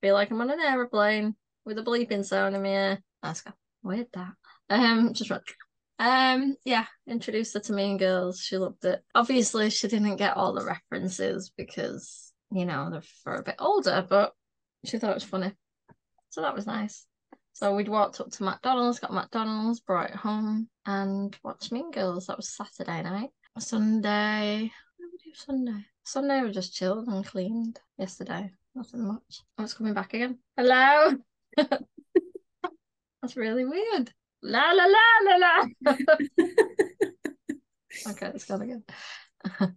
[0.00, 3.02] Feel like I'm on an aeroplane with a bleeping sound in my ear.
[3.22, 3.44] That's
[3.82, 4.32] weird that.
[4.68, 5.40] Um, just right.
[5.98, 8.40] Um, yeah, introduced her to Mean Girls.
[8.40, 9.00] She loved it.
[9.14, 14.06] Obviously, she didn't get all the references because you know they're for a bit older,
[14.08, 14.32] but
[14.84, 15.52] she thought it was funny.
[16.30, 17.06] So that was nice.
[17.54, 22.26] So we'd walked up to McDonald's, got McDonald's, brought it home, and watched Mean Girls.
[22.26, 23.30] That was Saturday night.
[23.58, 25.84] Sunday, what did we do Sunday?
[26.04, 27.78] Sunday we just chilled and cleaned.
[27.98, 29.40] Yesterday, nothing much.
[29.40, 30.38] Oh, I was coming back again.
[30.56, 31.16] Hello.
[31.56, 34.10] That's really weird.
[34.42, 35.66] La la la la la.
[38.08, 38.82] okay, let's go again.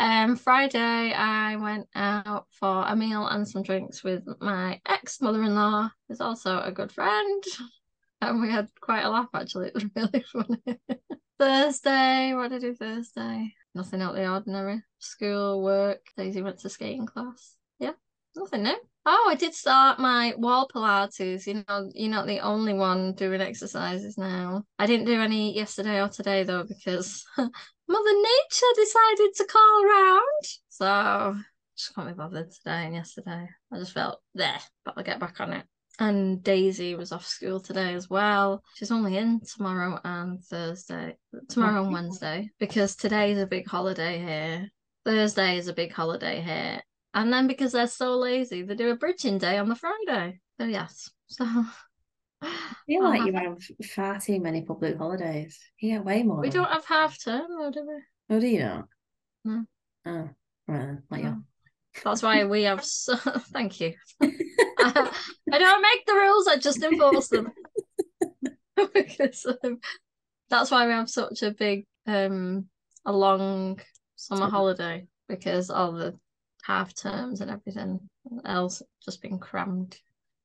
[0.00, 5.90] Um, Friday, I went out for a meal and some drinks with my ex mother-in-law,
[6.08, 7.44] who's also a good friend,
[8.22, 9.28] and we had quite a laugh.
[9.34, 10.78] Actually, it was really funny.
[11.38, 13.52] Thursday, what did I do Thursday?
[13.74, 14.82] Nothing out of the ordinary.
[15.00, 16.00] School, work.
[16.16, 17.56] Daisy went to skating class.
[17.78, 17.92] Yeah,
[18.34, 18.76] nothing new.
[19.04, 21.46] Oh, I did start my wall Pilates.
[21.46, 24.64] You know, you're not the only one doing exercises now.
[24.78, 27.26] I didn't do any yesterday or today though because
[27.90, 30.44] Mother Nature decided to call around.
[30.68, 31.36] So
[31.76, 33.48] just can't be bothered today and yesterday.
[33.72, 35.64] I just felt there, but I'll get back on it.
[35.98, 38.62] And Daisy was off school today as well.
[38.76, 41.16] She's only in tomorrow and Thursday,
[41.48, 44.68] tomorrow and Wednesday, because today is a big holiday here.
[45.04, 46.80] Thursday is a big holiday here.
[47.12, 50.38] And then because they're so lazy, they do a bridging day on the Friday.
[50.60, 51.10] So yes.
[51.26, 51.44] So
[52.42, 53.62] I feel like you have
[53.94, 55.58] far too many public holidays.
[55.80, 56.40] Yeah, way more.
[56.40, 58.34] we than don't have half term, though, do we?
[58.36, 58.88] Oh, do you not?
[59.44, 59.64] No.
[60.06, 60.28] Oh,
[60.66, 60.98] right.
[61.10, 61.24] Like.
[61.24, 61.42] No.
[62.04, 63.16] That's why we have so
[63.52, 63.94] thank you.
[64.22, 65.10] I,
[65.52, 67.52] I don't make the rules, I just enforce them.
[68.94, 69.78] because um,
[70.48, 72.66] that's why we have such a big um
[73.04, 73.78] a long
[74.16, 74.50] summer Summer.
[74.50, 76.18] holiday because all the
[76.64, 78.00] half terms and everything
[78.44, 79.98] else just been crammed.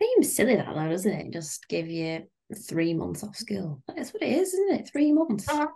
[0.06, 1.34] Seems silly that though, doesn't it?
[1.34, 2.24] Just give you
[2.68, 3.82] three months off school.
[3.88, 4.90] That's what it is, isn't it?
[4.92, 5.48] Three months.
[5.50, 5.68] Uh,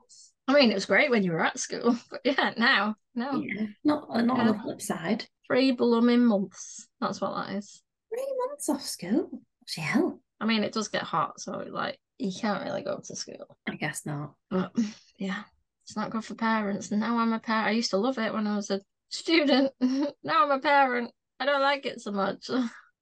[0.47, 3.67] I mean, it was great when you were at school, but yeah, now, no, Yeah.
[3.83, 5.25] Not uh, not on the flip side.
[5.47, 6.87] three blooming months.
[6.99, 7.81] That's what that is.
[8.13, 9.29] Three months off school.
[9.75, 10.19] The hell?
[10.39, 13.57] I mean, it does get hot, so like you can't really go to school.
[13.67, 14.33] I guess not.
[14.49, 14.71] But
[15.17, 15.43] yeah,
[15.85, 16.91] it's not good for parents.
[16.91, 17.67] And now I'm a parent.
[17.67, 19.71] I used to love it when I was a student.
[19.81, 21.11] now I'm a parent.
[21.39, 22.49] I don't like it so much.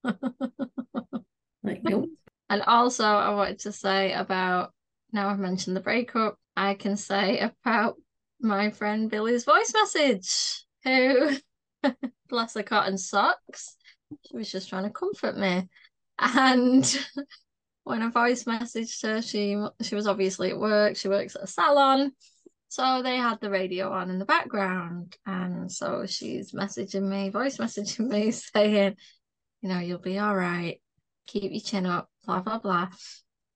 [1.64, 2.10] Like nope.
[2.50, 4.72] and also, I wanted to say about
[5.12, 7.96] now I've mentioned the breakup, I can say about
[8.40, 11.38] my friend Billy's voice message, who,
[12.30, 13.76] bless her cotton socks,
[14.28, 15.68] she was just trying to comfort me.
[16.20, 17.00] And
[17.84, 20.96] when I voice messaged her, she she was obviously at work.
[20.96, 22.12] She works at a salon.
[22.70, 25.16] So they had the radio on in the background.
[25.26, 28.96] And so she's messaging me, voice messaging me, saying,
[29.68, 30.80] you know, you'll be all right.
[31.28, 32.88] Keep your chin up, blah, blah, blah.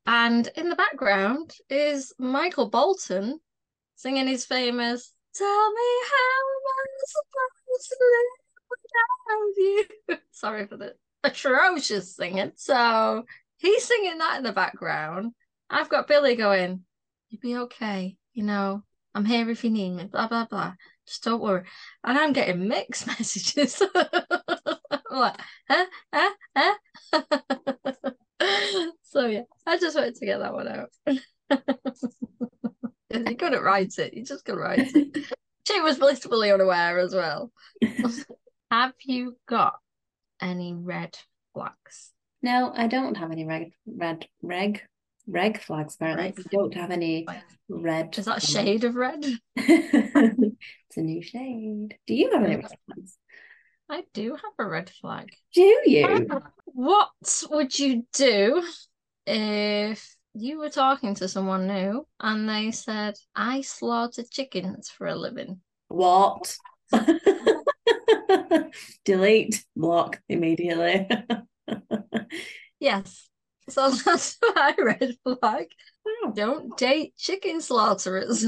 [0.06, 3.40] And in the background is Michael Bolton
[3.96, 8.28] singing his famous Tell me how am I supposed to live
[9.30, 10.18] without you?
[10.32, 12.52] Sorry for the atrocious singing.
[12.58, 13.24] So
[13.56, 15.32] he's singing that in the background.
[15.70, 16.82] I've got Billy going,
[17.30, 18.18] You'll be okay.
[18.34, 18.84] You know,
[19.16, 20.74] I'm here if you need me, blah, blah, blah.
[21.08, 21.64] Just don't worry.
[22.04, 23.82] And I'm getting mixed messages.
[25.12, 25.34] I'm
[25.70, 26.76] huh, huh,
[27.14, 28.14] huh?
[29.04, 30.90] so yeah, I just wanted to get that one out.
[33.14, 34.14] you couldn't write it.
[34.14, 35.26] You just couldn't write it.
[35.68, 37.52] She was blissfully unaware as well.
[38.72, 39.76] Have you got
[40.42, 41.16] any red
[41.54, 42.12] flags?
[42.42, 44.82] No, I don't have any red, red, reg,
[45.28, 45.96] reg flags.
[45.96, 46.40] Apparently, Reg.
[46.40, 47.28] I don't have any
[47.70, 48.18] red.
[48.18, 48.52] Is that flags.
[48.52, 49.24] shade of red?
[49.56, 51.96] it's a new shade.
[52.08, 53.18] Do you have any red flags?
[53.92, 55.36] I do have a red flag.
[55.54, 56.30] Do you?
[56.64, 57.10] What
[57.50, 58.66] would you do
[59.28, 65.16] if you were talking to someone new and they said, I slaughter chickens for a
[65.16, 65.60] living?
[65.90, 66.56] What?
[69.06, 71.10] Delete, block immediately.
[72.80, 73.30] Yes.
[73.70, 75.68] So that's my red flag.
[76.04, 76.34] Wow.
[76.36, 78.44] Don't date chicken slaughterers.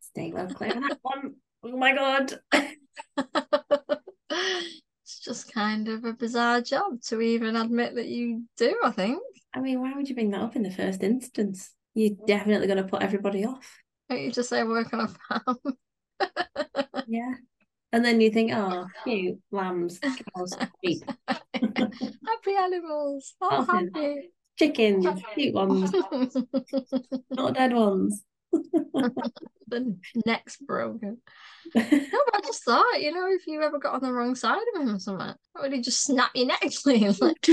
[0.00, 1.34] Stay well clear of that one.
[1.64, 2.38] Oh my god.
[5.02, 9.20] It's just kind of a bizarre job to even admit that you do, I think.
[9.54, 11.72] I mean, why would you bring that up in the first instance?
[11.94, 13.78] You're definitely going to put everybody off.
[14.08, 15.58] Don't you just say work on a farm?
[17.06, 17.32] Yeah.
[17.92, 23.34] And then you think, oh, cute, lambs, cows, sheep, happy animals.
[23.40, 24.30] Oh, happy.
[24.58, 25.90] chickens, cute ones,
[27.30, 28.22] not dead ones.
[29.68, 31.18] the neck's broken.
[31.74, 34.58] No, but I just thought, you know, if you ever got on the wrong side
[34.74, 37.14] of him or something, would he just snap your neck clean?
[37.20, 37.46] Like,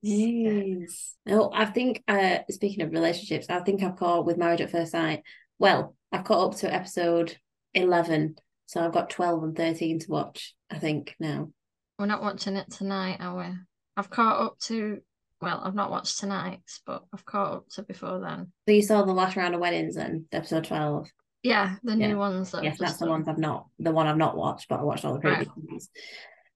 [0.00, 1.16] Yes.
[1.26, 4.92] No, I think uh speaking of relationships, I think I've caught with Marriage at First
[4.92, 5.22] Sight.
[5.58, 7.36] Well, I've caught up to episode
[7.74, 8.36] eleven,
[8.66, 11.50] so I've got twelve and thirteen to watch, I think, now.
[11.98, 13.54] we're not watching it tonight, are we?
[13.96, 15.00] I've caught up to,
[15.40, 18.52] well, I've not watched tonight's, but I've caught up to before then.
[18.68, 21.08] So you saw the last round of weddings and episode twelve.
[21.42, 22.08] Yeah, the Yeah.
[22.08, 22.50] new ones.
[22.50, 24.82] That Yes, that's just the ones I've not the one I've not watched, but I
[24.82, 25.46] watched all the Right.
[25.46, 25.90] previous ones.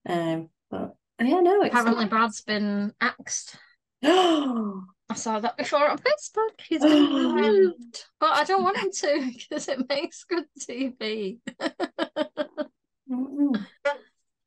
[0.07, 3.55] Um but yeah, no, it's Apparently, Brad's been axed.
[4.03, 6.59] Oh, I saw that before on Facebook.
[6.67, 8.03] He's been removed.
[8.19, 11.39] But I don't want him to because it makes good TV.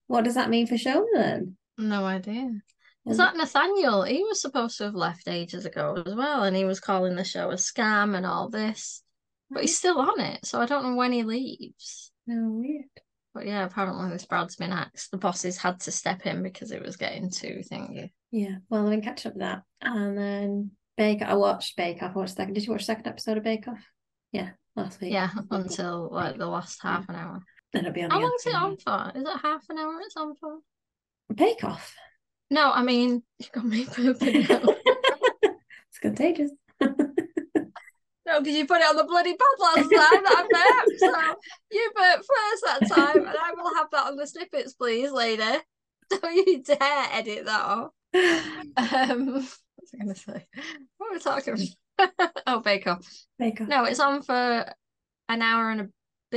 [0.09, 0.77] What does that mean for
[1.14, 1.57] then?
[1.79, 2.62] No idea.
[3.07, 4.03] Is that Nathaniel?
[4.03, 7.25] He was supposed to have left ages ago as well, and he was calling the
[7.25, 9.03] show a scam and all this.
[9.51, 12.11] But he's still on it, so I don't know when he leaves.
[12.27, 12.85] No, weird.
[13.33, 15.11] But yeah, apparently this Brad's been axed.
[15.11, 18.11] The bosses had to step in because it was getting too thingy.
[18.33, 19.62] Yeah, well, been catching up with that.
[19.83, 22.16] And then Bake I watched Bake Off.
[22.16, 22.55] I watched second.
[22.55, 23.87] Did you watch the second episode of Bake Off?
[24.33, 25.12] Yeah, last week.
[25.12, 27.40] Yeah, until like the last half an hour.
[27.73, 29.19] Then it'll be on How again long is it on for?
[29.19, 30.59] Is it half an hour it's on for?
[31.33, 31.95] Bake Off.
[32.50, 34.74] No, I mean, you got me burping now.
[35.42, 36.50] it's contagious.
[38.28, 39.88] No, because you put it on the bloody pod last time
[40.24, 40.98] that I burped.
[40.98, 41.37] So
[41.70, 45.61] you burped first that time, and I will have that on the snippets, please, later.
[46.11, 47.90] Don't you dare edit that off.
[48.76, 49.59] Um, what was
[49.94, 50.46] I going to say?
[50.98, 52.32] What were we talking about?
[52.48, 53.06] oh, Bake Off.
[53.38, 53.68] Bake Off.
[53.68, 54.72] No, it's on for
[55.28, 55.88] an hour and a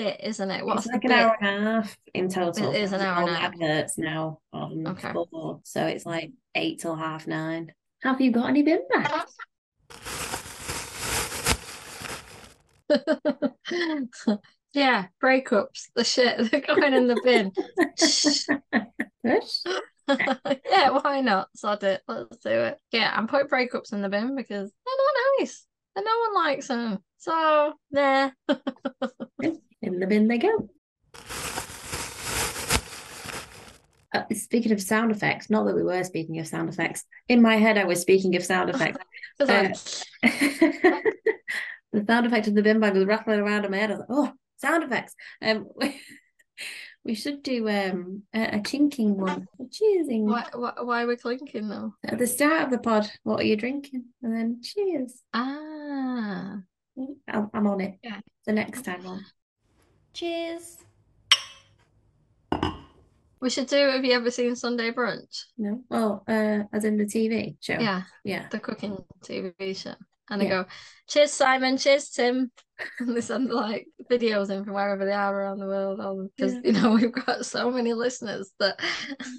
[0.04, 0.66] bit, isn't it?
[0.66, 1.18] What's it's like an bit?
[1.20, 2.72] hour and a half in total.
[2.74, 3.54] It is an hour and a half.
[3.54, 5.12] adverts now on Okay.
[5.12, 7.72] four, so it's like eight till half nine.
[8.04, 9.36] Have you got any bin bags?
[14.74, 17.52] yeah, breakups, the shit, they're going in the bin.
[20.72, 21.50] Yeah, why not?
[21.56, 22.02] Sod it.
[22.08, 22.80] Let's do it.
[22.92, 25.68] Yeah, I'm putting breakups in the bin because they're not nice.
[25.96, 26.98] And no one likes them.
[27.20, 28.34] So, there.
[29.82, 30.70] In the bin they go.
[34.14, 37.04] Uh, speaking of sound effects, not that we were speaking of sound effects.
[37.28, 39.04] In my head, I was speaking of sound effects.
[39.38, 39.70] Uh,
[40.24, 43.92] the sound effect of the bin bag was rattling around in my head.
[43.92, 45.14] I was like, oh, sound effects.
[45.42, 45.68] Um,
[47.04, 50.24] we should do um a, a chinking one, a cheersing.
[50.24, 51.94] why, why, why are we clinking though?
[52.06, 54.06] At the start of the pod, what are you drinking?
[54.24, 55.22] And then cheers.
[55.34, 56.60] Ah.
[57.30, 57.96] I'm, I'm on it.
[58.04, 58.20] Yeah.
[58.46, 59.26] The next time on.
[60.14, 60.78] Cheers.
[63.42, 65.46] We should do Have you ever seen Sunday Brunch?
[65.58, 65.82] No.
[65.92, 67.80] Oh, uh, as in the TV show.
[67.80, 68.48] Yeah, Yeah.
[68.50, 69.96] the cooking TV show.
[70.30, 70.64] And they Yeah.
[70.64, 70.66] go,
[71.08, 71.78] Cheers, Simon.
[71.78, 72.52] Cheers, Tim.
[73.00, 76.30] And they send like videos in from wherever they are around the world.
[76.36, 76.62] Because, Yeah.
[76.66, 78.80] you know, we've got so many listeners that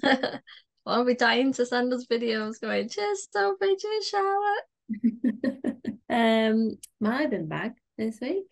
[0.85, 4.65] I'll be dying to send us videos going, cheers, Sophie, cheers, Charlotte.
[6.09, 8.45] um, my bin bag this week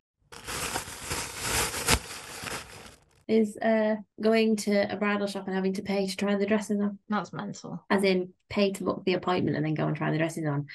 [3.27, 6.79] is uh going to a bridal shop and having to pay to try the dresses
[6.81, 7.83] on, That's mental.
[7.89, 10.65] as in pay to book the appointment and then go and try the dresses on.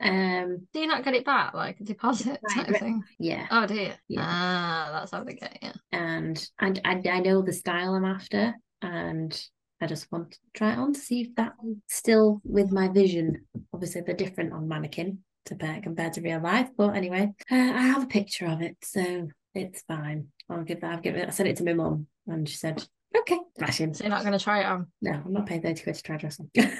[0.00, 2.80] Um, Do you not get it back, like a deposit type right.
[2.80, 3.02] thing?
[3.18, 3.90] yeah, Oh, do you?
[4.08, 4.20] Yeah.
[4.24, 5.70] Ah, that's how they get you.
[5.92, 9.38] and I, I I know the style I'm after, and
[9.80, 11.54] I just want to try it on to see if that's
[11.88, 13.46] still with my vision.
[13.72, 17.82] Obviously, they're different on mannequin to pair compared to real life, but anyway, uh, I
[17.82, 20.28] have a picture of it, so it's fine.
[20.50, 20.92] I'll give that.
[20.92, 21.28] I've given it.
[21.28, 22.84] I sent it to my mum, and she said,
[23.16, 24.88] "Okay, smashing." So you're not going to try it on?
[25.00, 26.50] No, I'm not paying thirty quid to try a dress on.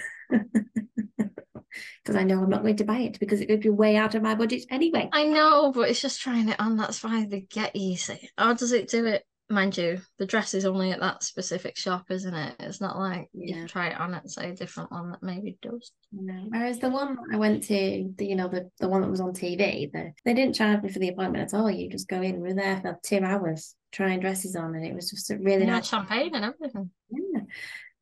[2.03, 4.15] Because I know I'm not going to buy it because it would be way out
[4.15, 5.09] of my budget anyway.
[5.13, 6.77] I know, but it's just trying it on.
[6.77, 7.97] That's why they get you.
[7.97, 9.25] See, how does it do it?
[9.51, 12.55] Mind you, the dress is only at that specific shop, isn't it?
[12.61, 15.57] It's not like you can try it on at say a different one that maybe
[15.63, 15.91] does.
[16.13, 16.35] No.
[16.51, 19.33] Whereas the one I went to, the you know, the, the one that was on
[19.33, 21.71] TV, the, they didn't charge me for the appointment at all.
[21.71, 24.95] You just go in, we were there for two hours trying dresses on, and it
[24.95, 25.89] was just a really Yeah, nice.
[25.89, 26.91] champagne and everything.
[27.11, 27.41] Yeah.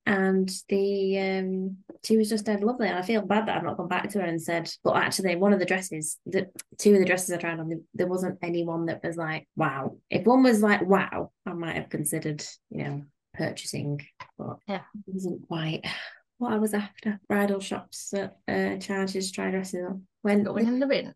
[0.06, 2.86] And the um she was just dead lovely.
[2.88, 5.34] And I feel bad that I've not gone back to her and said, but actually
[5.34, 8.38] one of the dresses, the two of the dresses I tried on, there- there wasn't
[8.42, 9.96] anyone that was like, wow.
[10.08, 13.02] If one was like, wow, I might have considered, you know,
[13.34, 14.06] purchasing,
[14.38, 14.82] but Yeah.
[15.06, 15.84] it wasn't quite
[16.38, 17.18] what I was after.
[17.28, 20.06] Bridal shops that uh charges try dresses on.
[20.22, 21.14] When Going in the bin.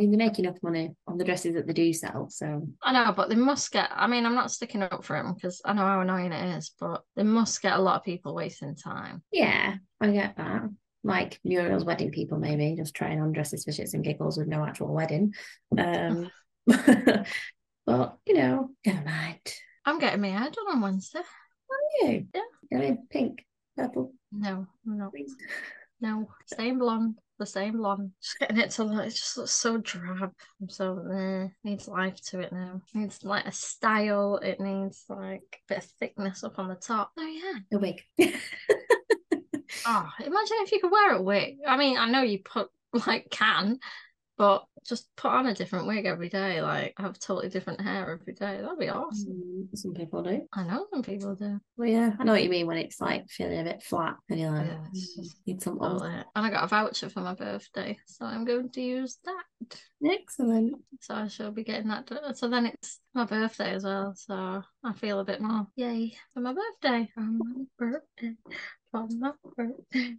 [0.00, 2.92] I mean, they make enough money on the dresses that they do sell, so I
[2.92, 3.90] know, but they must get.
[3.94, 6.72] I mean, I'm not sticking up for them because I know how annoying it is,
[6.80, 9.22] but they must get a lot of people wasting time.
[9.30, 10.62] Yeah, I get that.
[11.04, 14.64] Like Muriel's wedding people, maybe just trying on dresses for shits and giggles with no
[14.64, 15.34] actual wedding.
[15.76, 16.30] Um,
[16.66, 19.54] but you know, never mind.
[19.84, 21.18] I'm getting my hair done on Wednesday.
[21.18, 22.26] Are you?
[22.34, 22.78] Yeah.
[22.78, 23.44] I mean, pink,
[23.76, 25.10] purple, No, no,
[26.00, 26.28] no.
[26.46, 27.82] Same blonde, the same.
[28.22, 29.06] Just getting it to look.
[29.06, 30.32] It just looks so drab.
[30.60, 32.80] I'm so uh, needs life to it now.
[32.94, 34.36] Needs like a style.
[34.36, 37.10] It needs like a bit of thickness up on the top.
[37.18, 37.76] Oh yeah.
[37.76, 38.00] A wig.
[39.86, 41.58] Oh, imagine if you could wear a wig.
[41.66, 42.68] I mean, I know you put
[43.06, 43.78] like can,
[44.40, 46.62] but just put on a different wig every day.
[46.62, 48.58] Like have totally different hair every day.
[48.62, 49.66] That'd be awesome.
[49.70, 50.48] Mm, Some people do.
[50.54, 51.60] I know some people do.
[51.76, 54.40] Well, yeah, I know what you mean when it's like feeling a bit flat and
[54.40, 58.24] you're like, Yeah, "Mm, need some and I got a voucher for my birthday, so
[58.24, 59.44] I'm going to use that.
[60.10, 60.76] Excellent.
[61.00, 62.06] So I shall be getting that.
[62.06, 62.34] done.
[62.34, 64.14] So then it's my birthday as well.
[64.16, 67.10] So I feel a bit more yay for my birthday.
[67.14, 68.36] For my birthday.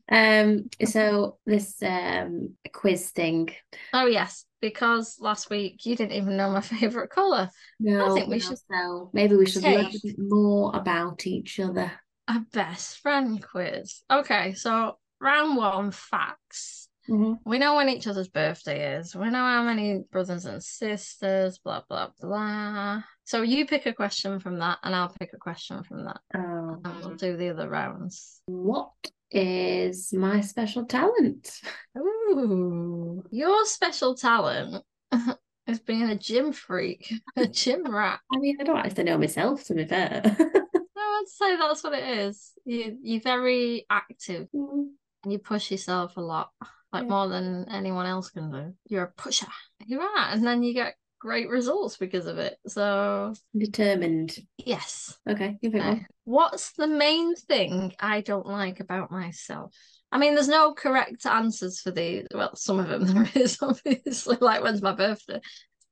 [0.09, 3.49] Um, so this um quiz thing.
[3.93, 7.49] Oh yes, because last week you didn't even know my favourite colour.
[7.79, 11.59] No, I think we should so maybe we should learn a bit more about each
[11.59, 11.91] other.
[12.27, 14.03] A best friend quiz.
[14.09, 16.87] Okay, so round one facts.
[17.45, 19.15] We know when each other's birthday is.
[19.15, 23.01] We know how many brothers and sisters, blah, blah, blah.
[23.31, 26.19] So you pick a question from that, and I'll pick a question from that.
[26.35, 28.41] Oh, And we'll do the other rounds.
[28.45, 28.91] what
[29.31, 31.61] is my special talent?
[31.97, 34.83] Ooh, your special talent
[35.67, 38.19] is being a gym freak, a gym rat.
[38.33, 40.21] I mean, I don't actually know myself, to be fair.
[40.37, 40.43] no,
[40.97, 42.51] I would say that's what it is.
[42.65, 44.87] You, you're very active mm-hmm.
[45.23, 46.49] and you push yourself a lot,
[46.91, 47.09] like Yeah.
[47.09, 48.73] more than anyone else can do.
[48.89, 49.47] You're a pusher.
[49.85, 52.57] You are, and then you get great results because of it.
[52.67, 54.35] So, Determined.
[54.57, 55.17] yes.
[55.29, 55.99] Okay, give it one.
[55.99, 59.73] Uh, what's the main thing I don't like about myself?
[60.11, 62.25] I mean, there's no correct answers for these.
[62.33, 65.41] Well, some of them there is, obviously, like when's my birthday?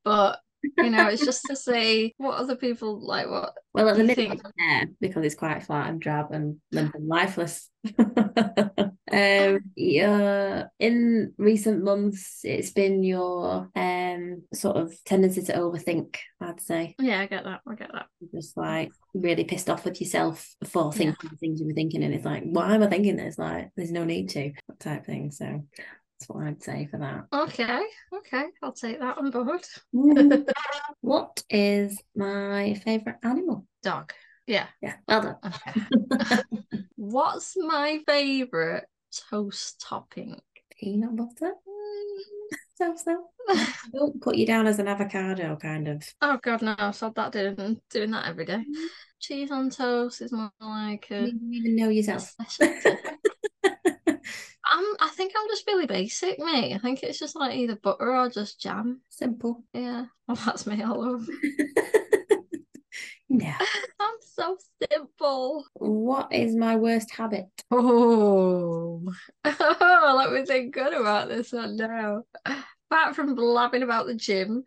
[0.04, 0.40] But,
[0.78, 4.16] you know, it's just to say what other people like, what Well, at the minute,
[4.18, 7.70] think- because it's quite flat and drab and limp and lifeless.
[7.98, 16.18] um, yeah, in recent months, it's been your um sort of tendency to overthink.
[16.42, 17.62] I'd say Yeah, I get that.
[17.68, 18.08] I get that.
[18.34, 20.98] just like really pissed off with yourself for Yeah.
[20.98, 23.38] thinking the things you were thinking, and it's like, why am I thinking this?
[23.38, 25.32] Like, there's no need to type thing.
[25.32, 25.64] So
[26.20, 27.26] that's what I'd say for that.
[27.34, 27.82] Okay,
[28.14, 29.62] okay, I'll take that on board.
[29.96, 30.50] Mm.
[31.02, 33.66] what is my favorite animal?
[33.84, 34.12] Dog.
[34.46, 34.68] Yeah.
[34.82, 35.36] Yeah, well done.
[35.46, 36.42] Okay.
[36.96, 38.86] What's my favorite
[39.30, 40.40] toast topping?
[40.80, 41.54] Peanut butter.
[42.76, 43.26] So so.
[43.50, 46.04] I don't put you down as an avocado kind of.
[46.22, 46.76] Oh God, no!
[46.78, 48.58] I that doing doing that every day.
[48.58, 48.88] Mm.
[49.20, 52.36] Cheese on toast is more like You a don't even know yourself.
[55.20, 56.74] Think I'm just really basic, mate.
[56.74, 59.02] I think it's just like either butter or just jam.
[59.10, 59.66] Simple.
[59.74, 60.06] Yeah.
[60.30, 61.26] Well, that's me all over.
[63.28, 63.54] no.
[64.00, 64.56] I'm so
[64.90, 65.66] simple.
[65.74, 67.48] What is my worst habit?
[67.70, 69.02] Oh,
[69.44, 72.24] let me think good about this one now.
[72.46, 74.64] Apart from blabbing about the gym,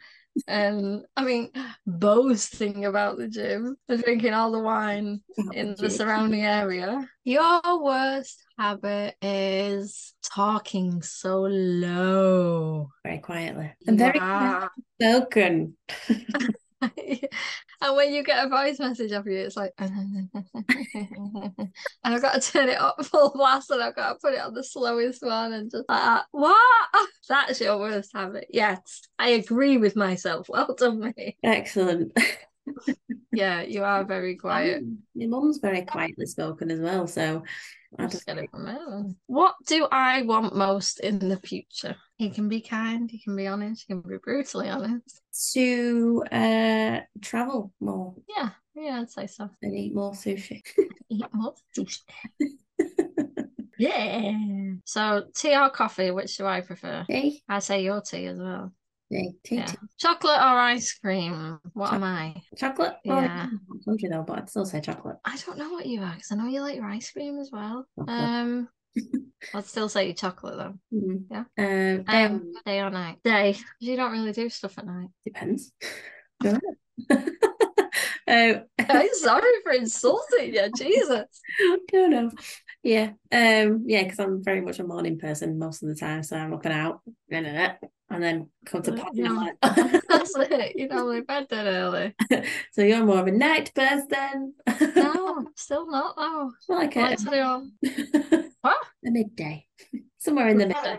[0.47, 1.51] and I mean,
[1.87, 5.21] boasting about the gym and drinking all the wine
[5.53, 7.09] in the surrounding area.
[7.25, 12.91] Your worst habit is talking so low.
[13.05, 13.73] Very quietly.
[13.87, 14.69] I'm very Yeah.
[15.01, 15.77] spoken.
[17.83, 20.31] and when you get a voice message of you, it's like, and
[22.05, 24.55] I've got to turn it up full blast and I've got to put it on
[24.55, 26.27] the slowest one and just like that.
[26.31, 26.57] What?
[27.29, 28.47] That's your worst habit.
[28.51, 30.49] Yes, I agree with myself.
[30.49, 31.37] Well done, me.
[31.43, 32.17] Excellent.
[33.33, 34.83] Yeah, you are very quiet.
[34.83, 37.43] Um, Your mum's very quietly spoken as well, so
[37.99, 39.17] I Just get it from.
[39.27, 41.97] What do I want most in the future?
[42.17, 45.21] He can be kind, he can be honest, he can be brutally honest.
[45.53, 49.51] to uh travel more Yeah, yeah, I'd say so.
[49.63, 50.63] and eat more sushi.
[51.11, 52.01] Eat more sushi.
[53.79, 54.33] Yeah.
[54.85, 57.05] So tea or coffee, which do I prefer?
[57.09, 58.73] Tea, I say your tea as well.
[59.51, 59.73] Yeah.
[59.99, 61.59] Chocolate or ice cream?
[61.75, 62.35] What am I?
[62.57, 62.95] Chocolate?
[63.09, 63.47] Oh, Yeah.
[63.71, 65.17] I'm country though, but I'd still say chocolate.
[65.25, 67.51] I don't know what you are because I know you like your ice cream as
[67.53, 67.87] well.
[67.99, 68.19] Chocolate.
[68.19, 68.69] Um,
[69.55, 70.75] I'd still say you chocolate though.
[70.97, 71.25] Mhm.
[71.31, 71.45] Yeah.
[71.59, 73.19] Um, day Um, day or night?
[73.23, 73.57] Day.
[73.81, 75.09] You don't really do stuff at night.
[75.25, 75.73] depends.
[78.29, 81.25] Um, I'm sorry for insulting you, Jesus.
[81.93, 82.31] don't know.
[82.83, 83.11] Yeah.
[83.31, 83.85] Um.
[83.87, 86.65] Yeah, because I'm very much a morning person most of the time, so I'm up
[86.65, 87.01] and out,
[87.31, 87.77] and then
[88.11, 89.29] and then come to Uh, pod yeah.
[89.31, 90.77] Like- That's it.
[90.77, 92.15] You normally bed that early.
[92.73, 94.55] so you're more of a night person.
[94.97, 96.53] No, still not though.
[96.71, 97.19] I like like it.
[97.21, 97.69] to do all.
[98.63, 98.77] What?
[99.07, 99.67] a midday,
[100.23, 100.99] somewhere in the middle.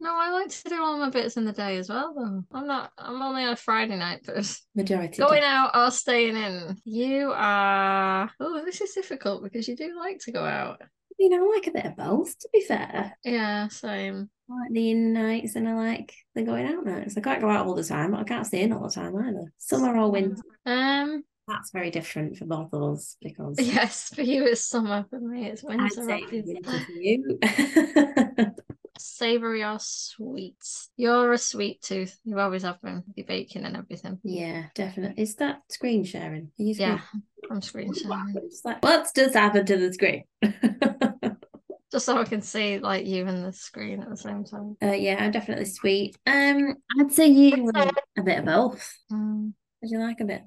[0.00, 2.44] No, I like to do all my bits in the day as well though.
[2.52, 4.56] I'm not I'm only on a Friday night person.
[4.74, 5.16] Majority.
[5.16, 5.46] Going day.
[5.46, 6.76] out or staying in.
[6.84, 10.82] You are oh, this is difficult because you do like to go out.
[11.18, 12.38] You know, I like a bit of both.
[12.40, 14.28] To be fair, Yeah, same.
[14.50, 17.16] I like the in nights and I like the going out nights.
[17.16, 19.16] I can't go out all the time, but I can't stay in all the time
[19.16, 19.50] either.
[19.56, 20.42] Summer or winter.
[20.66, 25.62] Um That's very different for us because yes, for you it's summer, for me it's
[25.62, 25.90] winter.
[26.64, 27.38] for you.
[28.98, 30.56] Savory or sweet?
[30.96, 32.18] You're a sweet tooth.
[32.24, 34.18] You always have been with your baking and everything.
[34.22, 35.22] yeah, definitely.
[35.22, 36.50] Is that screen sharing?
[36.56, 38.50] You Yeah, screen- I'm screen sharing.
[38.80, 40.24] What's just happened to the screen?
[41.92, 44.76] Just so I can see like you and the screen at the same time.
[44.82, 46.16] uh, yeah, I'm definitely sweet.
[46.26, 48.98] Um, I'd say you were a bit of both.
[49.12, 49.52] Mm.
[49.84, 50.40] Would you like a bit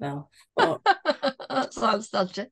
[0.56, 0.80] both?
[1.48, 2.46] that sounds dodgy.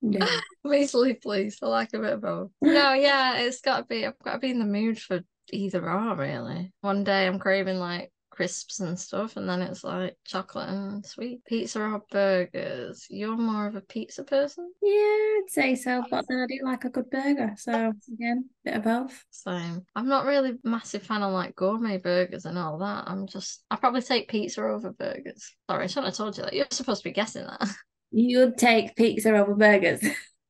[0.00, 0.26] no.
[0.64, 1.58] I'm easily pleased.
[1.60, 2.50] I like a bit of both.
[2.60, 4.06] No, yeah, it's got to be.
[4.06, 6.72] I've got to be in the mood for either or, really.
[6.82, 11.44] One day I'm craving like crisps and stuff, and then it's like chocolate and sweet.
[11.44, 13.06] Pizza or burgers.
[13.10, 14.72] You're more of a pizza person.
[14.82, 17.52] Yeah, I'd say so, but then I do like a good burger.
[17.58, 19.24] So again, bit of both.
[19.30, 19.84] Same.
[19.94, 23.04] I'm not really a massive fan of like gourmet burgers and all that.
[23.06, 23.64] I'm just.
[23.70, 25.54] I probably take pizza over burgers.
[25.70, 26.54] Sorry, I shouldn't have told you that.
[26.54, 27.68] You're supposed to be guessing that.
[28.10, 30.02] You'd take pizza over burgers.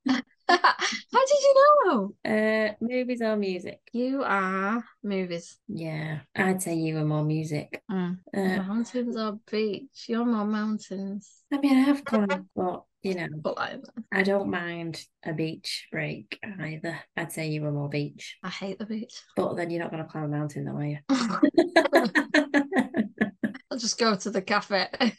[0.48, 2.14] How did you know?
[2.24, 3.80] Uh, movies or music?
[3.92, 5.58] You are movies.
[5.68, 7.82] Yeah, I'd say you were more music.
[7.90, 8.18] Mm.
[8.36, 10.06] Uh, Mountains or beach?
[10.08, 11.30] You're more mountains.
[11.52, 13.80] I mean, I have gone, but you know, But like,
[14.12, 16.98] I don't mind a beach break either.
[17.16, 19.14] I'd say you were more beach, I hate the beach.
[19.36, 20.98] but then you're not going to climb a mountain, though, are you?
[23.72, 24.86] I'll just go to the cafe.
[25.00, 25.12] I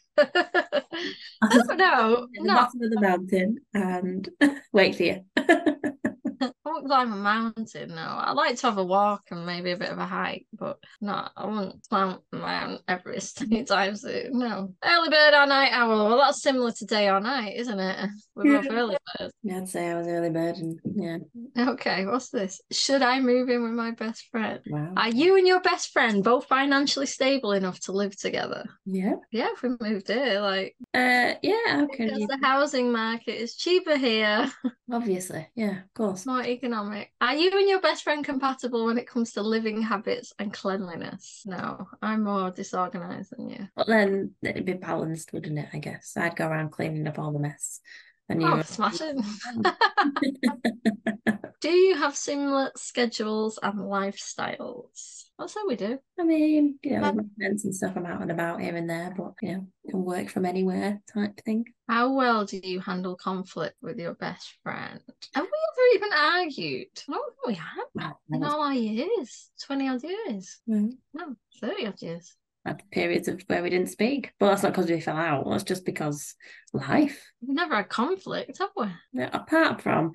[1.50, 2.28] don't know.
[2.38, 4.30] The No, bottom of the mountain and
[4.72, 5.26] wait for you.
[6.66, 7.90] I won't climb a mountain.
[7.90, 10.80] No, I like to have a walk and maybe a bit of a hike, but
[11.02, 14.40] no, I won't climb Mount Everest anytime soon.
[14.40, 16.06] No, early bird or night owl.
[16.08, 18.10] Well, that's similar to day or night, isn't it?
[18.36, 19.34] We're both early birds.
[19.44, 21.18] Yeah, I'd say I was early bird, and yeah,
[21.58, 22.62] Okay, what's this?
[22.72, 24.62] Should I move in with my best friend?
[24.66, 28.66] wow, Are you and your best friend both financially stable enough to live together?
[28.86, 33.56] yeah, Yeah, if we moved here, like uh, yeah, okay, because the housing market is
[33.56, 34.50] cheaper here,
[34.92, 36.26] obviously, yeah, of course.
[36.26, 37.12] more economic.
[37.20, 41.44] Are you and your best friend compatible when it comes to living habits and cleanliness?
[41.46, 43.68] No, I'm more disorganized than you.
[43.76, 45.68] But then it'd be balanced, wouldn't it?
[45.74, 47.82] I guess I'd go around cleaning up all the mess,
[48.30, 48.48] and you.
[48.48, 49.24] Oh, smashing.
[51.62, 55.23] Do you have similar schedules and lifestyles?
[55.40, 55.98] I'll say we do.
[56.20, 59.14] I mean, you know, with events and stuff, I'm out and about here and there,
[59.18, 61.66] but you know, can work from anywhere type thing.
[61.90, 65.00] How well do you handle conflict with your best friend?
[65.34, 66.88] Have we ever even argued?
[66.96, 67.18] Think
[67.48, 70.60] we have Well, in all our years, 20 odd years.
[70.68, 72.36] well, No, 30 odd years.
[72.64, 75.46] had periods of where we didn't speak, but that's not because we fell out.
[75.50, 76.36] That's just because
[76.74, 77.26] life.
[77.42, 78.86] We've never had conflict, have we?
[79.14, 80.12] Yeah, Apart from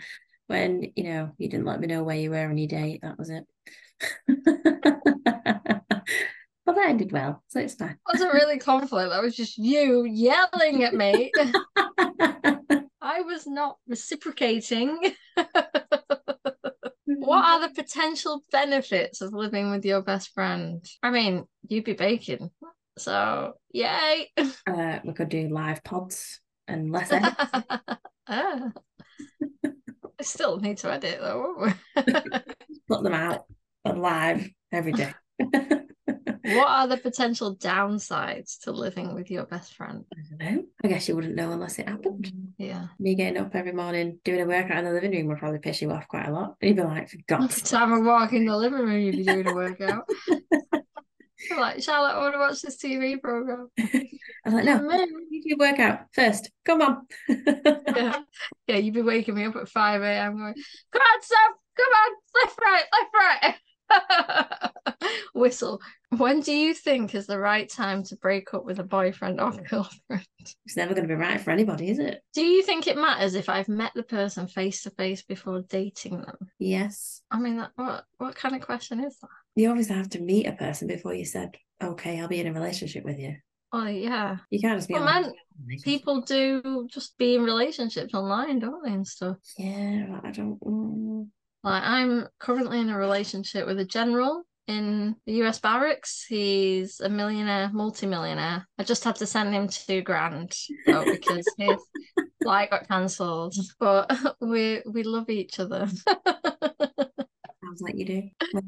[0.46, 3.18] when you know you didn't let me know where you were on your date, that
[3.18, 3.44] was it.
[6.68, 7.92] but that ended well, so it's fine.
[7.92, 9.08] It wasn't really conflict.
[9.08, 11.32] That was just you yelling at me.
[13.00, 15.14] I was not reciprocating.
[17.06, 20.84] what are the potential benefits of living with your best friend?
[21.02, 22.50] I mean, you'd be baking.
[22.98, 24.30] So, yay.
[24.36, 27.10] Uh, we could do live pods and less.
[28.30, 28.72] Ah.
[29.64, 33.46] I still need to edit though, put them out
[33.86, 35.14] live every day.
[36.56, 40.04] What are the potential downsides to living with your best friend?
[40.12, 40.64] I don't know.
[40.84, 42.24] I guess you wouldn't know unless it happened.
[42.24, 42.86] Mm, yeah.
[42.98, 45.82] Me getting up every morning doing a workout in the living room would probably piss
[45.82, 46.56] you off quite a lot.
[46.60, 49.46] You'd be like, for God's time I walk in the living room, you'd be doing
[49.46, 50.08] a workout.
[51.56, 53.68] Like, Charlotte, I want to watch this TV program.
[54.44, 55.06] I'm like, no, mm.
[55.30, 56.50] you do your workout first.
[56.64, 57.06] Come on.
[57.28, 58.22] yeah.
[58.66, 60.36] yeah, you'd be waking me up at 5 a.m.
[60.36, 60.54] going,
[60.92, 63.54] come on, Sam, come on, left, right, left, right.
[65.34, 65.80] Whistle.
[66.16, 69.52] When do you think is the right time to break up with a boyfriend or
[69.52, 70.26] girlfriend?
[70.40, 72.22] It's never going to be right for anybody, is it?
[72.34, 76.22] Do you think it matters if I've met the person face to face before dating
[76.22, 76.36] them?
[76.58, 77.22] Yes.
[77.30, 79.28] I mean, that, what what kind of question is that?
[79.54, 82.52] You always have to meet a person before you said, okay, I'll be in a
[82.52, 83.36] relationship with you.
[83.70, 85.30] Oh yeah, You can't just be Well, man,
[85.84, 89.36] people do just be in relationships online, don't they, and stuff.
[89.58, 90.58] Yeah, I don't.
[90.60, 91.26] mm.
[91.68, 96.24] Like I'm currently in a relationship with a general in the US barracks.
[96.28, 98.66] He's a millionaire, multi-millionaire.
[98.78, 100.54] I just had to send him two grand
[100.86, 101.76] though because his
[102.42, 103.54] flight got cancelled.
[103.78, 104.10] But
[104.40, 105.88] we we love each other.
[106.18, 108.22] Sounds like you do.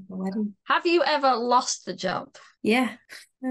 [0.09, 0.55] Wedding.
[0.65, 2.29] Have you ever lost the job?
[2.63, 2.91] Yeah.
[3.45, 3.49] Uh,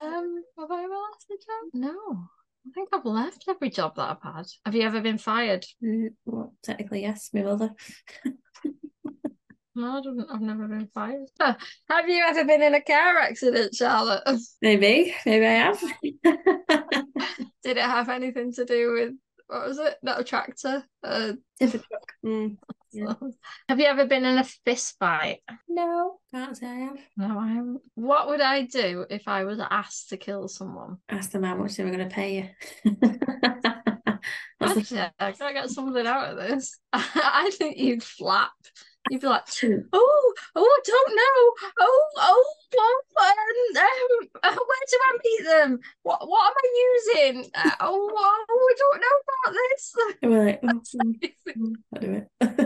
[0.00, 1.70] Um, have I ever lost the job?
[1.74, 2.28] No.
[2.66, 4.46] I think I've left every job that I've had.
[4.64, 5.64] Have you ever been fired?
[5.84, 7.70] mm, well, technically, yes, my mother.
[9.74, 11.28] No, I don't, I've never been fired.
[11.38, 14.22] Have you ever been in a car accident, Charlotte?
[14.62, 15.78] Maybe, maybe I have.
[17.62, 19.12] Did it have anything to do with
[19.48, 19.96] what was it?
[20.02, 20.82] Not a tractor.
[21.02, 21.32] Uh.
[22.24, 22.56] Mm,
[22.92, 23.12] Yeah.
[23.68, 25.40] Have you ever been in a fist fight?
[25.68, 26.98] No, can't say I have.
[27.16, 27.80] No, I haven't.
[27.94, 30.96] What would I do if I was asked to kill someone?
[31.08, 32.50] Ask them how much they were going to pay
[32.84, 33.00] you.
[34.60, 36.78] That's I get something out of this.
[36.92, 38.52] I think you'd flap.
[39.10, 39.46] You'd be like,
[39.92, 41.70] oh, oh, I don't know.
[41.80, 45.78] Oh, oh, oh um, um, uh, where do I meet them?
[46.02, 46.68] What, what am I
[47.14, 47.50] using?
[47.54, 49.94] Uh, oh, oh, I don't know about this.
[50.22, 52.60] Were like, oh, mm, mm, I'll do it.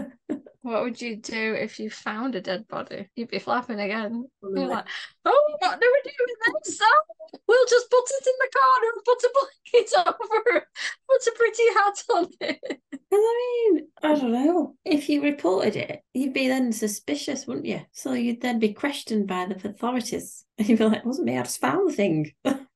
[0.70, 3.08] What would you do if you found a dead body?
[3.16, 4.24] You'd be flapping again.
[4.40, 4.86] You're like,
[5.24, 6.78] oh, what do we do with this?
[6.80, 10.64] Oh, we'll just put it in the corner and put a blanket over it,
[11.08, 12.80] put a pretty hat on it.
[13.12, 14.76] I mean, I don't know.
[14.84, 17.80] If you reported it, you'd be then suspicious, wouldn't you?
[17.90, 20.44] So you'd then be questioned by the authorities.
[20.56, 22.32] And you'd be like, it wasn't me, I just found the thing.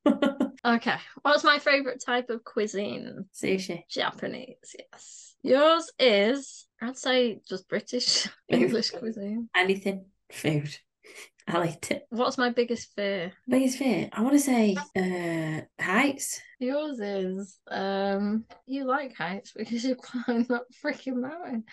[0.67, 3.27] Okay, what's my favorite type of cuisine?
[3.35, 3.83] Sushi.
[3.87, 5.35] Japanese, yes.
[5.43, 9.49] Yours is, I'd say, just British English cuisine.
[9.57, 10.07] Anything.
[10.33, 10.77] Food.
[11.47, 12.07] I'll eat it.
[12.09, 13.33] What's my biggest fear?
[13.47, 14.09] Biggest fear.
[14.13, 16.41] I want to say uh heights.
[16.59, 21.65] Yours is, um, you like heights because you climb that freaking mountain.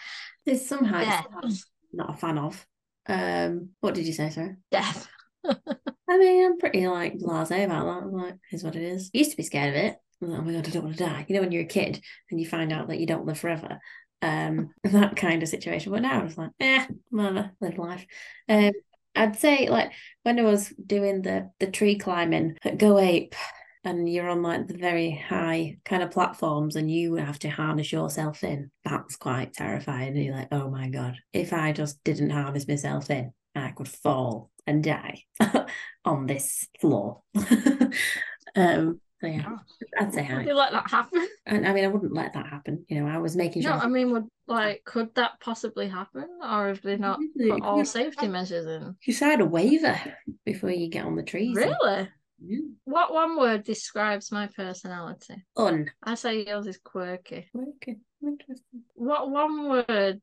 [0.45, 1.51] There's some heights I'm
[1.93, 2.65] not a fan of.
[3.07, 4.57] Um, what did you say, sir?
[4.71, 5.07] Death.
[5.45, 8.03] I mean, I'm pretty like blasé about that.
[8.03, 9.09] I'm like, here's what it is.
[9.15, 9.95] I used to be scared of it.
[10.19, 11.25] Like, oh my god, I don't want to die.
[11.27, 13.79] You know, when you're a kid and you find out that you don't live forever.
[14.21, 15.91] Um, that kind of situation.
[15.91, 18.05] But now I was like, eh, whatever, live life.
[18.47, 18.71] Um,
[19.15, 19.91] I'd say like
[20.23, 23.35] when I was doing the the tree climbing at Go Ape,
[23.83, 27.91] and you're on like the very high kind of platforms, and you have to harness
[27.91, 28.71] yourself in.
[28.85, 30.09] That's quite terrifying.
[30.09, 33.87] And you're like, oh my god, if I just didn't harness myself in, I could
[33.87, 35.23] fall and die
[36.05, 37.21] on this floor.
[38.55, 39.63] um, yeah, ah.
[39.99, 40.43] I'd say Would hi.
[40.43, 41.27] you let that happen?
[41.45, 42.85] And I mean, I wouldn't let that happen.
[42.87, 43.71] You know, I was making sure.
[43.71, 47.63] No, I mean, would like, could that possibly happen, or have they not Usually, put
[47.63, 48.95] all safety measures in?
[49.05, 49.99] you sign a waiver
[50.45, 51.55] before you get on the trees.
[51.55, 52.09] Really?
[52.43, 52.59] Yeah.
[52.85, 55.45] What one word describes my personality?
[55.57, 55.91] Un.
[56.03, 57.49] I say yours is quirky.
[57.55, 57.97] Okay.
[58.23, 58.81] Interesting.
[58.95, 60.21] What one word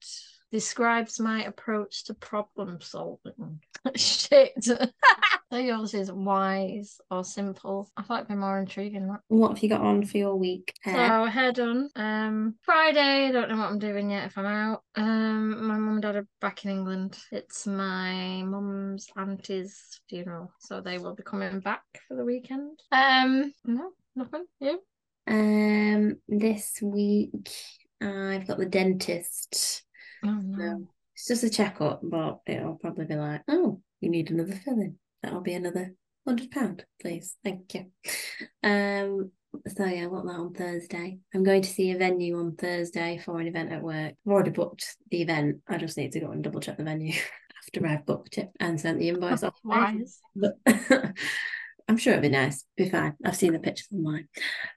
[0.50, 3.60] describes my approach to problem solving.
[3.96, 4.52] Shit.
[4.64, 7.90] so yours is wise or simple.
[7.96, 9.08] I thought it'd be more intriguing.
[9.08, 9.20] That.
[9.28, 10.72] What have you got on for your week?
[10.84, 11.90] So hair done.
[11.96, 13.28] Um, Friday.
[13.28, 14.26] I don't know what I'm doing yet.
[14.26, 14.82] If I'm out.
[14.94, 17.18] Um, my mum and dad are back in England.
[17.30, 22.80] It's my mum's auntie's funeral, so they will be coming back for the weekend.
[22.92, 24.44] Um, no, nothing.
[24.60, 24.80] You?
[25.26, 27.50] Um, this week
[28.00, 29.82] I've got the dentist.
[30.24, 30.70] Oh no.
[30.70, 34.96] So it's just a checkup, but it'll probably be like, oh, you need another filling.
[35.22, 35.92] That'll be another
[36.26, 37.36] hundred pound, please.
[37.42, 37.86] Thank you.
[38.62, 39.32] Um,
[39.66, 41.18] so yeah, I want that on Thursday.
[41.34, 44.14] I'm going to see a venue on Thursday for an event at work.
[44.26, 45.58] I've already booked the event.
[45.68, 47.14] I just need to go and double check the venue
[47.66, 49.58] after I've booked it and sent the invoice off.
[49.64, 50.20] Wise.
[50.36, 50.58] But
[51.88, 52.64] I'm sure it'll be nice.
[52.76, 53.14] Be fine.
[53.24, 54.28] I've seen the pictures online.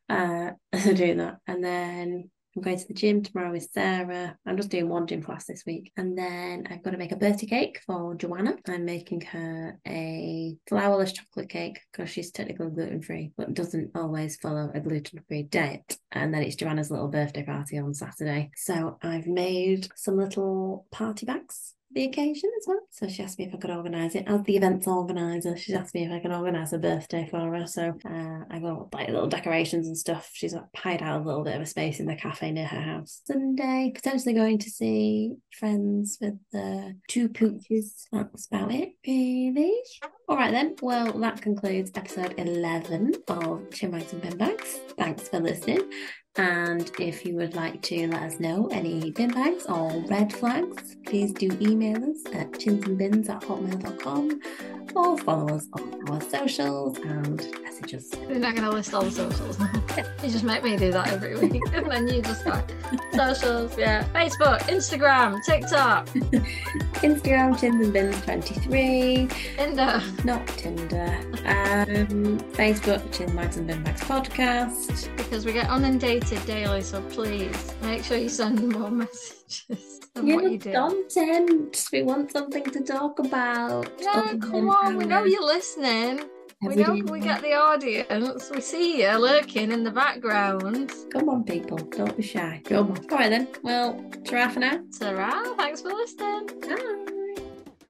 [0.08, 4.38] Uh, so doing that, and then I'm going to the gym tomorrow with Sarah.
[4.46, 5.92] I'm just doing one gym class this week.
[5.96, 8.56] And then I've got to make a birthday cake for Joanna.
[8.68, 14.36] I'm making her a flourless chocolate cake because she's technically gluten free, but doesn't always
[14.36, 15.98] follow a gluten free diet.
[16.12, 18.52] And then it's Joanna's little birthday party on Saturday.
[18.58, 22.82] So I've made some little party bags the occasion as well.
[22.92, 24.26] So she asked me if I could organise it.
[24.28, 27.68] As the event's organiser, she asked me if I could organise a birthday for her.
[27.68, 30.30] So uh, I got like little decorations and stuff.
[30.34, 32.82] She's like hired out a little bit of a space in the cafe near her
[32.82, 33.22] house.
[33.26, 38.06] Sunday, potentially going to see friends with the two pooches.
[38.12, 39.74] That's about it, really.
[40.28, 40.76] All right then.
[40.82, 44.80] Well, that concludes episode 11 of Chinwags and Bin Bags.
[44.98, 45.90] Thanks for listening.
[46.38, 50.96] And if you would like to let us know any bin bags or red flags,
[51.06, 54.40] please do email us at chinsandbins at hotmail.com
[54.96, 58.10] or follow us on our socials and messages.
[58.30, 59.60] You're not going to list all the socials.
[60.24, 61.62] you just make me do that every week.
[61.74, 62.62] and then you just go,
[63.14, 64.06] socials, yeah.
[64.14, 66.08] Facebook, Instagram, TikTok.
[67.02, 69.28] Instagram, chins and bins 23.
[69.58, 70.02] Tinder.
[70.24, 71.08] Not Tinder.
[71.46, 75.16] Um, Facebook, Chinwags and Bin Bags podcast.
[75.18, 80.00] Because we get inundated daily, so please make sure you send more messages.
[80.14, 80.72] What you do.
[80.74, 81.86] content.
[81.92, 83.90] We want something to talk about.
[84.42, 84.98] Come on.
[84.98, 86.22] We know you're listening.
[86.62, 88.52] We know we get the audience.
[88.54, 90.92] We see you lurking in the background.
[91.12, 91.78] Come on, people.
[91.78, 92.62] Don't be shy.
[92.66, 92.98] Come on.
[93.12, 93.48] All right then.
[93.64, 94.80] Well, ta for now.
[94.92, 96.48] Sarah, thanks for listening.
[96.62, 97.18] Bye.